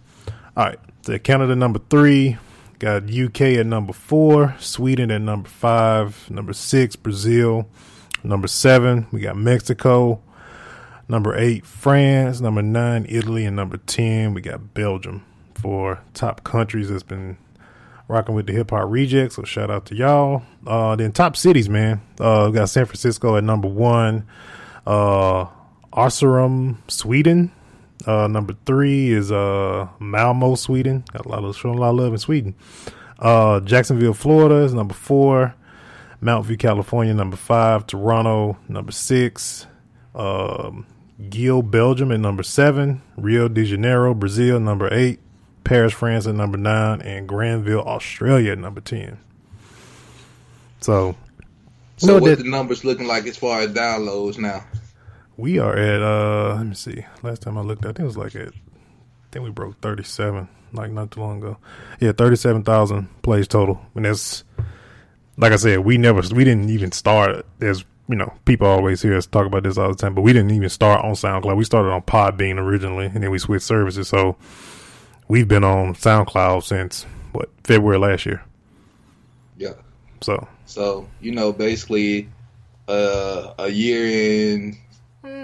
All 0.56 0.64
right. 0.64 0.78
So 1.02 1.18
Canada 1.18 1.54
number 1.56 1.80
three. 1.90 2.38
Got 2.78 3.10
UK 3.10 3.40
at 3.40 3.66
number 3.66 3.94
four. 3.94 4.54
Sweden 4.58 5.10
at 5.10 5.22
number 5.22 5.48
five. 5.48 6.30
Number 6.30 6.52
six, 6.52 6.94
Brazil. 6.94 7.68
Number 8.22 8.48
seven, 8.48 9.06
we 9.12 9.20
got 9.20 9.36
Mexico. 9.36 10.20
Number 11.08 11.36
eight, 11.36 11.64
France. 11.64 12.40
Number 12.40 12.62
nine, 12.62 13.06
Italy. 13.08 13.44
And 13.44 13.56
number 13.56 13.76
10, 13.76 14.34
we 14.34 14.40
got 14.40 14.74
Belgium 14.74 15.24
for 15.54 16.00
top 16.14 16.44
countries 16.44 16.88
that's 16.90 17.02
been 17.02 17.36
rocking 18.08 18.34
with 18.34 18.46
the 18.46 18.52
hip 18.52 18.70
hop 18.70 18.88
rejectz. 18.88 19.32
So 19.32 19.44
shout 19.44 19.70
out 19.70 19.86
to 19.86 19.94
y'all. 19.94 20.42
Uh, 20.66 20.96
then 20.96 21.12
top 21.12 21.36
cities, 21.36 21.68
man. 21.68 22.00
Uh, 22.20 22.48
we 22.50 22.56
got 22.56 22.68
San 22.68 22.86
Francisco 22.86 23.36
at 23.36 23.44
number 23.44 23.68
one. 23.68 24.26
Uh, 24.86 25.46
Arserum, 25.92 26.76
Sweden. 26.90 27.52
Uh, 28.06 28.28
number 28.28 28.54
three 28.66 29.10
is 29.10 29.32
uh 29.32 29.88
Malmo, 29.98 30.54
Sweden. 30.54 31.04
Got 31.12 31.26
a 31.26 31.28
lot 31.28 31.44
of 31.44 31.56
showing 31.56 31.78
a 31.78 31.80
lot 31.80 31.90
of 31.90 31.96
love 31.96 32.12
in 32.12 32.18
Sweden. 32.18 32.54
Uh, 33.18 33.60
Jacksonville, 33.60 34.12
Florida 34.14 34.56
is 34.56 34.74
number 34.74 34.94
four. 34.94 35.54
Mount 36.20 36.46
View, 36.46 36.56
California, 36.56 37.14
number 37.14 37.36
five. 37.36 37.86
Toronto, 37.86 38.58
number 38.68 38.92
six. 38.92 39.66
Um, 40.14 40.86
Gil, 41.30 41.62
Belgium, 41.62 42.12
at 42.12 42.20
number 42.20 42.42
seven. 42.42 43.02
Rio 43.16 43.48
de 43.48 43.64
Janeiro, 43.64 44.14
Brazil, 44.14 44.60
number 44.60 44.92
eight. 44.92 45.20
Paris, 45.64 45.92
France, 45.92 46.26
at 46.26 46.34
number 46.34 46.58
nine, 46.58 47.00
and 47.02 47.26
Granville, 47.28 47.80
Australia, 47.82 48.52
at 48.52 48.58
number 48.58 48.80
ten. 48.80 49.18
So, 50.80 51.16
so 51.96 52.06
No, 52.06 52.14
what 52.18 52.24
that- 52.24 52.38
the 52.44 52.48
numbers 52.50 52.84
looking 52.84 53.06
like 53.06 53.26
as 53.26 53.36
far 53.36 53.60
as 53.60 53.70
downloads 53.72 54.38
now? 54.38 54.64
We 55.38 55.58
are 55.58 55.76
at 55.76 56.00
uh 56.02 56.54
let 56.56 56.66
me 56.66 56.74
see. 56.74 57.04
Last 57.22 57.42
time 57.42 57.58
I 57.58 57.60
looked, 57.60 57.84
I 57.84 57.88
think 57.88 58.00
it 58.00 58.04
was 58.04 58.16
like 58.16 58.34
at 58.36 58.48
I 58.48 59.28
think 59.32 59.44
we 59.44 59.50
broke 59.50 59.78
thirty 59.82 60.02
seven, 60.02 60.48
like 60.72 60.90
not 60.92 61.10
too 61.10 61.20
long 61.20 61.38
ago. 61.38 61.58
Yeah, 62.00 62.12
thirty 62.12 62.36
seven 62.36 62.62
thousand 62.62 63.08
plays 63.22 63.46
total. 63.46 63.80
And 63.94 64.04
that's 64.06 64.44
like 65.36 65.52
I 65.52 65.56
said, 65.56 65.80
we 65.80 65.98
never 65.98 66.22
we 66.34 66.44
didn't 66.44 66.70
even 66.70 66.90
start 66.92 67.44
as 67.60 67.84
you 68.08 68.16
know, 68.16 68.32
people 68.44 68.66
always 68.66 69.02
hear 69.02 69.16
us 69.16 69.26
talk 69.26 69.46
about 69.46 69.64
this 69.64 69.78
all 69.78 69.88
the 69.88 69.94
time, 69.96 70.14
but 70.14 70.22
we 70.22 70.32
didn't 70.32 70.52
even 70.52 70.68
start 70.68 71.04
on 71.04 71.12
SoundCloud. 71.12 71.56
We 71.56 71.64
started 71.64 71.90
on 71.90 72.02
Podbean 72.02 72.58
originally 72.58 73.06
and 73.06 73.22
then 73.22 73.30
we 73.30 73.38
switched 73.38 73.64
services. 73.64 74.08
So 74.08 74.36
we've 75.28 75.48
been 75.48 75.64
on 75.64 75.94
SoundCloud 75.94 76.62
since 76.62 77.04
what, 77.32 77.50
February 77.64 77.98
last 77.98 78.26
year. 78.26 78.44
Yeah. 79.56 79.74
So 80.20 80.46
So 80.66 81.08
you 81.20 81.32
know, 81.32 81.52
basically, 81.52 82.28
uh, 82.88 83.54
a 83.58 83.68
year 83.68 84.54
and 84.54 84.76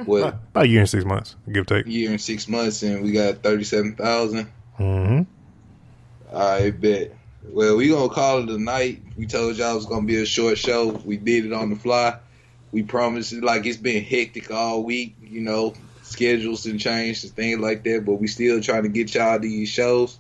what 0.07 0.19
about 0.19 0.35
about 0.51 0.65
a 0.65 0.69
year 0.69 0.81
and 0.81 0.89
six 0.89 1.05
months, 1.05 1.37
give 1.51 1.63
or 1.63 1.65
take. 1.65 1.87
year 1.87 2.11
and 2.11 2.21
six 2.21 2.47
months, 2.49 2.83
and 2.83 3.03
we 3.03 3.13
got 3.13 3.43
thirty-seven 3.43 3.97
thousand. 3.97 4.47
Mm-hmm. 4.79 5.23
I 6.37 6.71
bet. 6.71 7.13
Well, 7.49 7.77
we 7.77 7.89
gonna 7.89 8.09
call 8.09 8.45
it 8.45 8.49
a 8.49 8.59
night. 8.59 9.03
We 9.17 9.27
told 9.27 9.57
y'all 9.57 9.73
it 9.73 9.75
was 9.75 9.87
gonna 9.87 10.07
be 10.07 10.23
a 10.23 10.27
short 10.27 10.59
show. 10.59 10.91
We 11.05 11.17
did 11.17 11.47
it 11.47 11.53
on 11.53 11.71
the 11.71 11.77
fly. 11.77 12.19
We 12.73 12.83
promised 12.83 13.33
like 13.35 13.67
it's 13.67 13.77
been 13.77 14.03
hectic 14.03 14.51
all 14.51 14.83
week. 14.83 15.15
You 15.23 15.43
know, 15.43 15.75
schedules 16.03 16.67
and 16.67 16.81
changed 16.81 17.25
and 17.25 17.33
things 17.33 17.61
like 17.61 17.85
that. 17.85 18.05
But 18.05 18.15
we 18.15 18.27
still 18.27 18.61
trying 18.61 18.83
to 18.83 18.89
get 18.89 19.15
y'all 19.15 19.39
these 19.39 19.69
shows. 19.69 20.19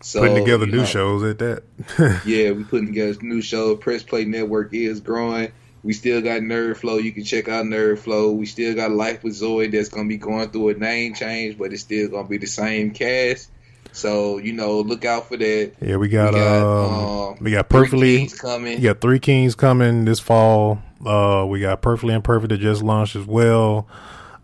So 0.00 0.20
Putting 0.20 0.36
together 0.36 0.66
new 0.66 0.78
know, 0.78 0.84
shows 0.84 1.24
at 1.24 1.38
that. 1.38 1.62
Yeah, 2.24 2.52
we 2.52 2.64
putting 2.64 2.88
together 2.88 3.18
a 3.20 3.24
new 3.24 3.42
show. 3.42 3.74
Press 3.76 4.02
Play 4.02 4.24
Network 4.24 4.72
is 4.72 5.00
growing. 5.00 5.50
We 5.82 5.92
still 5.92 6.20
got 6.20 6.40
Nerd 6.42 6.76
Flow. 6.76 6.98
You 6.98 7.12
can 7.12 7.24
check 7.24 7.48
out 7.48 7.64
Nerd 7.64 7.98
Flow. 7.98 8.32
We 8.32 8.46
still 8.46 8.74
got 8.74 8.90
Life 8.90 9.24
with 9.24 9.34
Zoe 9.34 9.68
that's 9.68 9.88
gonna 9.88 10.08
be 10.08 10.16
going 10.16 10.50
through 10.50 10.70
a 10.70 10.74
name 10.74 11.14
change, 11.14 11.58
but 11.58 11.72
it's 11.72 11.82
still 11.82 12.08
gonna 12.08 12.28
be 12.28 12.38
the 12.38 12.46
same 12.46 12.92
cast. 12.92 13.50
So 13.92 14.38
you 14.38 14.52
know, 14.52 14.80
look 14.80 15.04
out 15.04 15.28
for 15.28 15.36
that. 15.36 15.72
Yeah, 15.80 15.96
we 15.96 16.08
got, 16.08 16.34
We 16.34 16.40
got, 16.40 16.62
um, 16.62 17.28
um, 17.32 17.38
we 17.40 17.50
got 17.50 17.68
perfectly 17.68 18.28
coming. 18.28 18.76
we 18.76 18.82
got 18.82 19.00
three 19.00 19.18
kings 19.18 19.54
coming 19.54 20.04
this 20.04 20.20
fall. 20.20 20.82
Uh, 21.04 21.46
we 21.48 21.60
got 21.60 21.80
perfectly 21.80 22.14
imperfect 22.14 22.50
that 22.50 22.58
just 22.58 22.82
launched 22.82 23.16
as 23.16 23.24
well. 23.24 23.86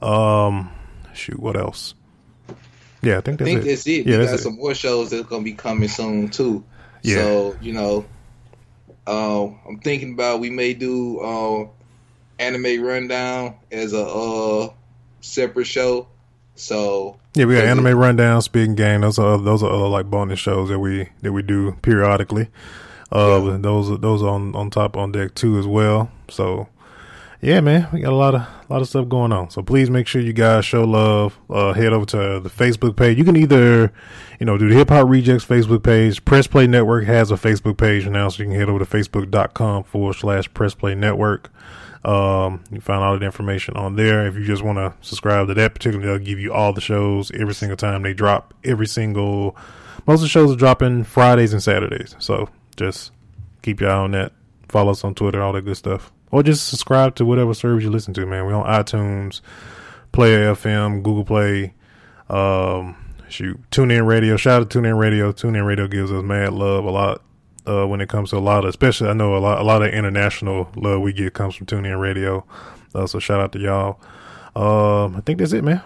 Um, 0.01 0.71
shoot, 1.13 1.39
what 1.39 1.57
else? 1.57 1.95
Yeah, 3.03 3.19
I 3.19 3.21
think 3.21 3.41
I 3.41 3.45
that's 3.45 3.51
think 3.51 3.61
it. 3.63 3.69
that's 3.69 3.87
it. 3.87 4.07
Yeah, 4.07 4.19
we 4.19 4.25
got 4.27 4.35
it. 4.35 4.39
some 4.39 4.57
more 4.57 4.75
shows 4.75 5.11
that's 5.11 5.27
gonna 5.29 5.43
be 5.45 5.53
coming 5.53 5.89
soon 5.89 6.29
too. 6.29 6.65
Yeah. 7.03 7.17
So 7.17 7.57
you 7.61 7.73
know, 7.73 8.05
uh, 9.07 9.45
I'm 9.69 9.81
thinking 9.81 10.15
about 10.15 10.41
we 10.41 10.51
may 10.51 10.75
do 10.75 11.21
uh, 11.21 11.69
anime 12.39 12.83
rundown 12.83 13.57
as 13.71 13.93
a 13.93 14.07
uh, 14.07 14.73
separate 15.21 15.67
show. 15.67 16.09
So 16.57 17.19
Yeah, 17.35 17.47
we 17.47 17.57
got 17.57 17.65
anime 17.65 17.99
rundown, 17.99 18.41
speaking 18.43 18.75
game. 18.77 19.01
Those 19.01 19.19
are 19.19 19.39
those 19.39 19.63
are 19.63 19.71
other 19.71 19.89
like 19.89 20.07
bonus 20.07 20.39
shows 20.39 20.69
that 20.69 20.79
we 20.79 21.09
that 21.23 21.33
we 21.33 21.43
do 21.43 21.73
periodically. 21.83 22.49
Uh, 23.15 23.41
Yeah. 23.45 23.57
those 23.61 23.91
are- 23.91 23.97
those 23.97 24.23
on 24.23 24.55
on 24.55 24.71
top 24.71 24.97
on 24.97 25.13
deck 25.13 25.35
too 25.35 25.59
as 25.59 25.67
well. 25.67 26.11
So 26.29 26.69
yeah, 27.41 27.61
man, 27.61 27.87
we 27.93 28.01
got 28.01 28.13
a 28.13 28.17
lot 28.17 28.35
of 28.35 28.43
lot 28.71 28.81
of 28.81 28.89
stuff 28.89 29.09
going 29.09 29.31
on. 29.33 29.51
So 29.51 29.63
please 29.63 29.91
make 29.91 30.07
sure 30.07 30.21
you 30.23 30.33
guys 30.33 30.65
show 30.65 30.85
love. 30.85 31.39
Uh, 31.51 31.75
head 31.75 31.93
over 31.93 32.07
to 32.07 32.41
the 32.41 32.49
Facebook 32.51 32.97
page. 32.97 33.19
You 33.19 33.25
can 33.25 33.37
either 33.37 33.93
you 34.41 34.47
know 34.47 34.57
do 34.59 34.69
the 34.69 34.75
Hip 34.75 34.89
Hop 34.89 35.07
Rejectz 35.07 35.47
Facebook 35.47 35.83
page. 35.83 36.25
Press 36.25 36.47
Play 36.47 36.67
Network 36.67 37.05
has 37.05 37.31
a 37.31 37.35
Facebook 37.37 37.77
page 37.77 38.07
now, 38.09 38.29
so 38.31 38.43
you 38.43 38.49
can 38.49 38.59
head 38.59 38.69
over 38.69 38.79
to 38.79 38.85
facebook.com 38.87 39.85
forward 39.85 40.15
slash 40.15 40.53
Press 40.55 40.75
Play 40.75 40.95
Network. 40.95 41.51
Um, 42.05 42.61
you 42.71 42.81
find 42.81 43.03
all 43.03 43.19
the 43.19 43.25
information 43.25 43.77
on 43.77 43.97
there. 43.97 44.27
If 44.27 44.35
you 44.35 44.45
just 44.45 44.63
want 44.63 44.77
to 44.77 44.93
subscribe 45.01 45.47
to 45.49 45.55
that 45.55 45.73
particular, 45.75 46.05
they'll 46.05 46.19
give 46.19 46.39
you 46.39 46.53
all 46.53 46.73
the 46.75 46.81
shows 46.83 47.31
every 47.33 47.55
single 47.55 47.77
time 47.79 48.03
they 48.03 48.13
drop. 48.13 48.53
Every 48.63 48.87
single, 48.87 49.57
most 50.07 50.17
of 50.19 50.23
the 50.23 50.29
shows 50.29 50.53
are 50.53 50.57
dropping 50.57 51.05
Fridays 51.05 51.53
and 51.55 51.63
Saturdays. 51.63 52.15
So 52.19 52.51
just 52.75 53.13
keep 53.63 53.81
your 53.81 53.91
eye 53.91 53.97
on 53.97 54.11
that. 54.13 54.33
Follow 54.69 54.93
us 54.93 55.05
on 55.05 55.15
Twitter, 55.15 55.43
all 55.43 55.53
that 55.53 55.65
good 55.65 55.77
stuff, 55.77 56.13
or 56.31 56.43
just 56.43 56.69
subscribe 56.69 57.15
to 57.17 57.25
whatever 57.25 57.55
service 57.55 57.85
you 57.85 57.91
listen 57.91 58.15
to. 58.15 58.27
Man, 58.27 58.47
we're 58.47 58.55
on 58.55 58.67
iTunes, 58.67 59.41
Player 60.13 60.55
FM, 60.55 61.03
Google 61.03 61.25
Play. 61.25 61.75
Um, 62.29 62.97
shoot, 63.29 63.61
TuneIn 63.71 64.07
Radio. 64.07 64.37
Shout 64.37 64.63
out 64.63 64.71
to 64.71 64.79
TuneIn 64.79 64.99
Radio. 64.99 65.33
TuneIn 65.33 65.67
Radio 65.67 65.87
gives 65.87 66.11
us 66.11 66.23
mad 66.23 66.53
love 66.53 66.85
a 66.85 66.91
lot 66.91 67.23
uh, 67.67 67.87
when 67.87 68.01
it 68.01 68.09
comes 68.09 68.31
to 68.31 68.37
a 68.37 68.39
lot 68.39 68.65
of, 68.65 68.71
especially 68.71 69.09
I 69.09 69.13
know 69.13 69.37
a 69.37 69.39
lot, 69.39 69.61
a 69.61 69.65
lot 69.65 69.83
of 69.83 69.93
international 69.93 70.69
love 70.77 71.01
we 71.01 71.13
get 71.13 71.35
comes 71.35 71.55
from 71.55 71.67
TuneIn 71.67 72.01
Radio. 72.01 72.45
Uh, 72.95 73.07
so 73.07 73.19
shout 73.19 73.41
out 73.41 73.53
to 73.53 73.59
y'all. 73.59 74.01
Um, 74.57 75.17
I 75.17 75.21
think 75.21 75.39
that's 75.39 75.53
it, 75.53 75.65
man. 75.65 75.83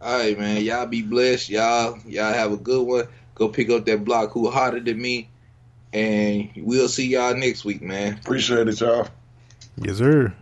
All 0.00 0.18
right, 0.18 0.38
man. 0.38 0.62
Y'all 0.62 0.86
be 0.86 1.02
blessed. 1.02 1.48
Y'all, 1.50 1.98
y'all 2.06 2.32
have 2.32 2.52
a 2.52 2.56
good 2.56 2.86
one. 2.86 3.06
Go 3.34 3.48
pick 3.48 3.70
up 3.70 3.84
that 3.86 4.04
Blocc 4.04 4.30
who 4.32 4.50
hotter 4.50 4.80
than 4.80 5.00
me, 5.00 5.28
and 5.96 6.50
we'll 6.58 6.88
see 6.88 7.06
y'all 7.06 7.34
next 7.34 7.64
week, 7.64 7.80
man. 7.80 8.18
Appreciate 8.18 8.68
it, 8.68 8.78
y'all. 8.80 9.08
Yes, 9.78 9.96
sir. 9.96 10.34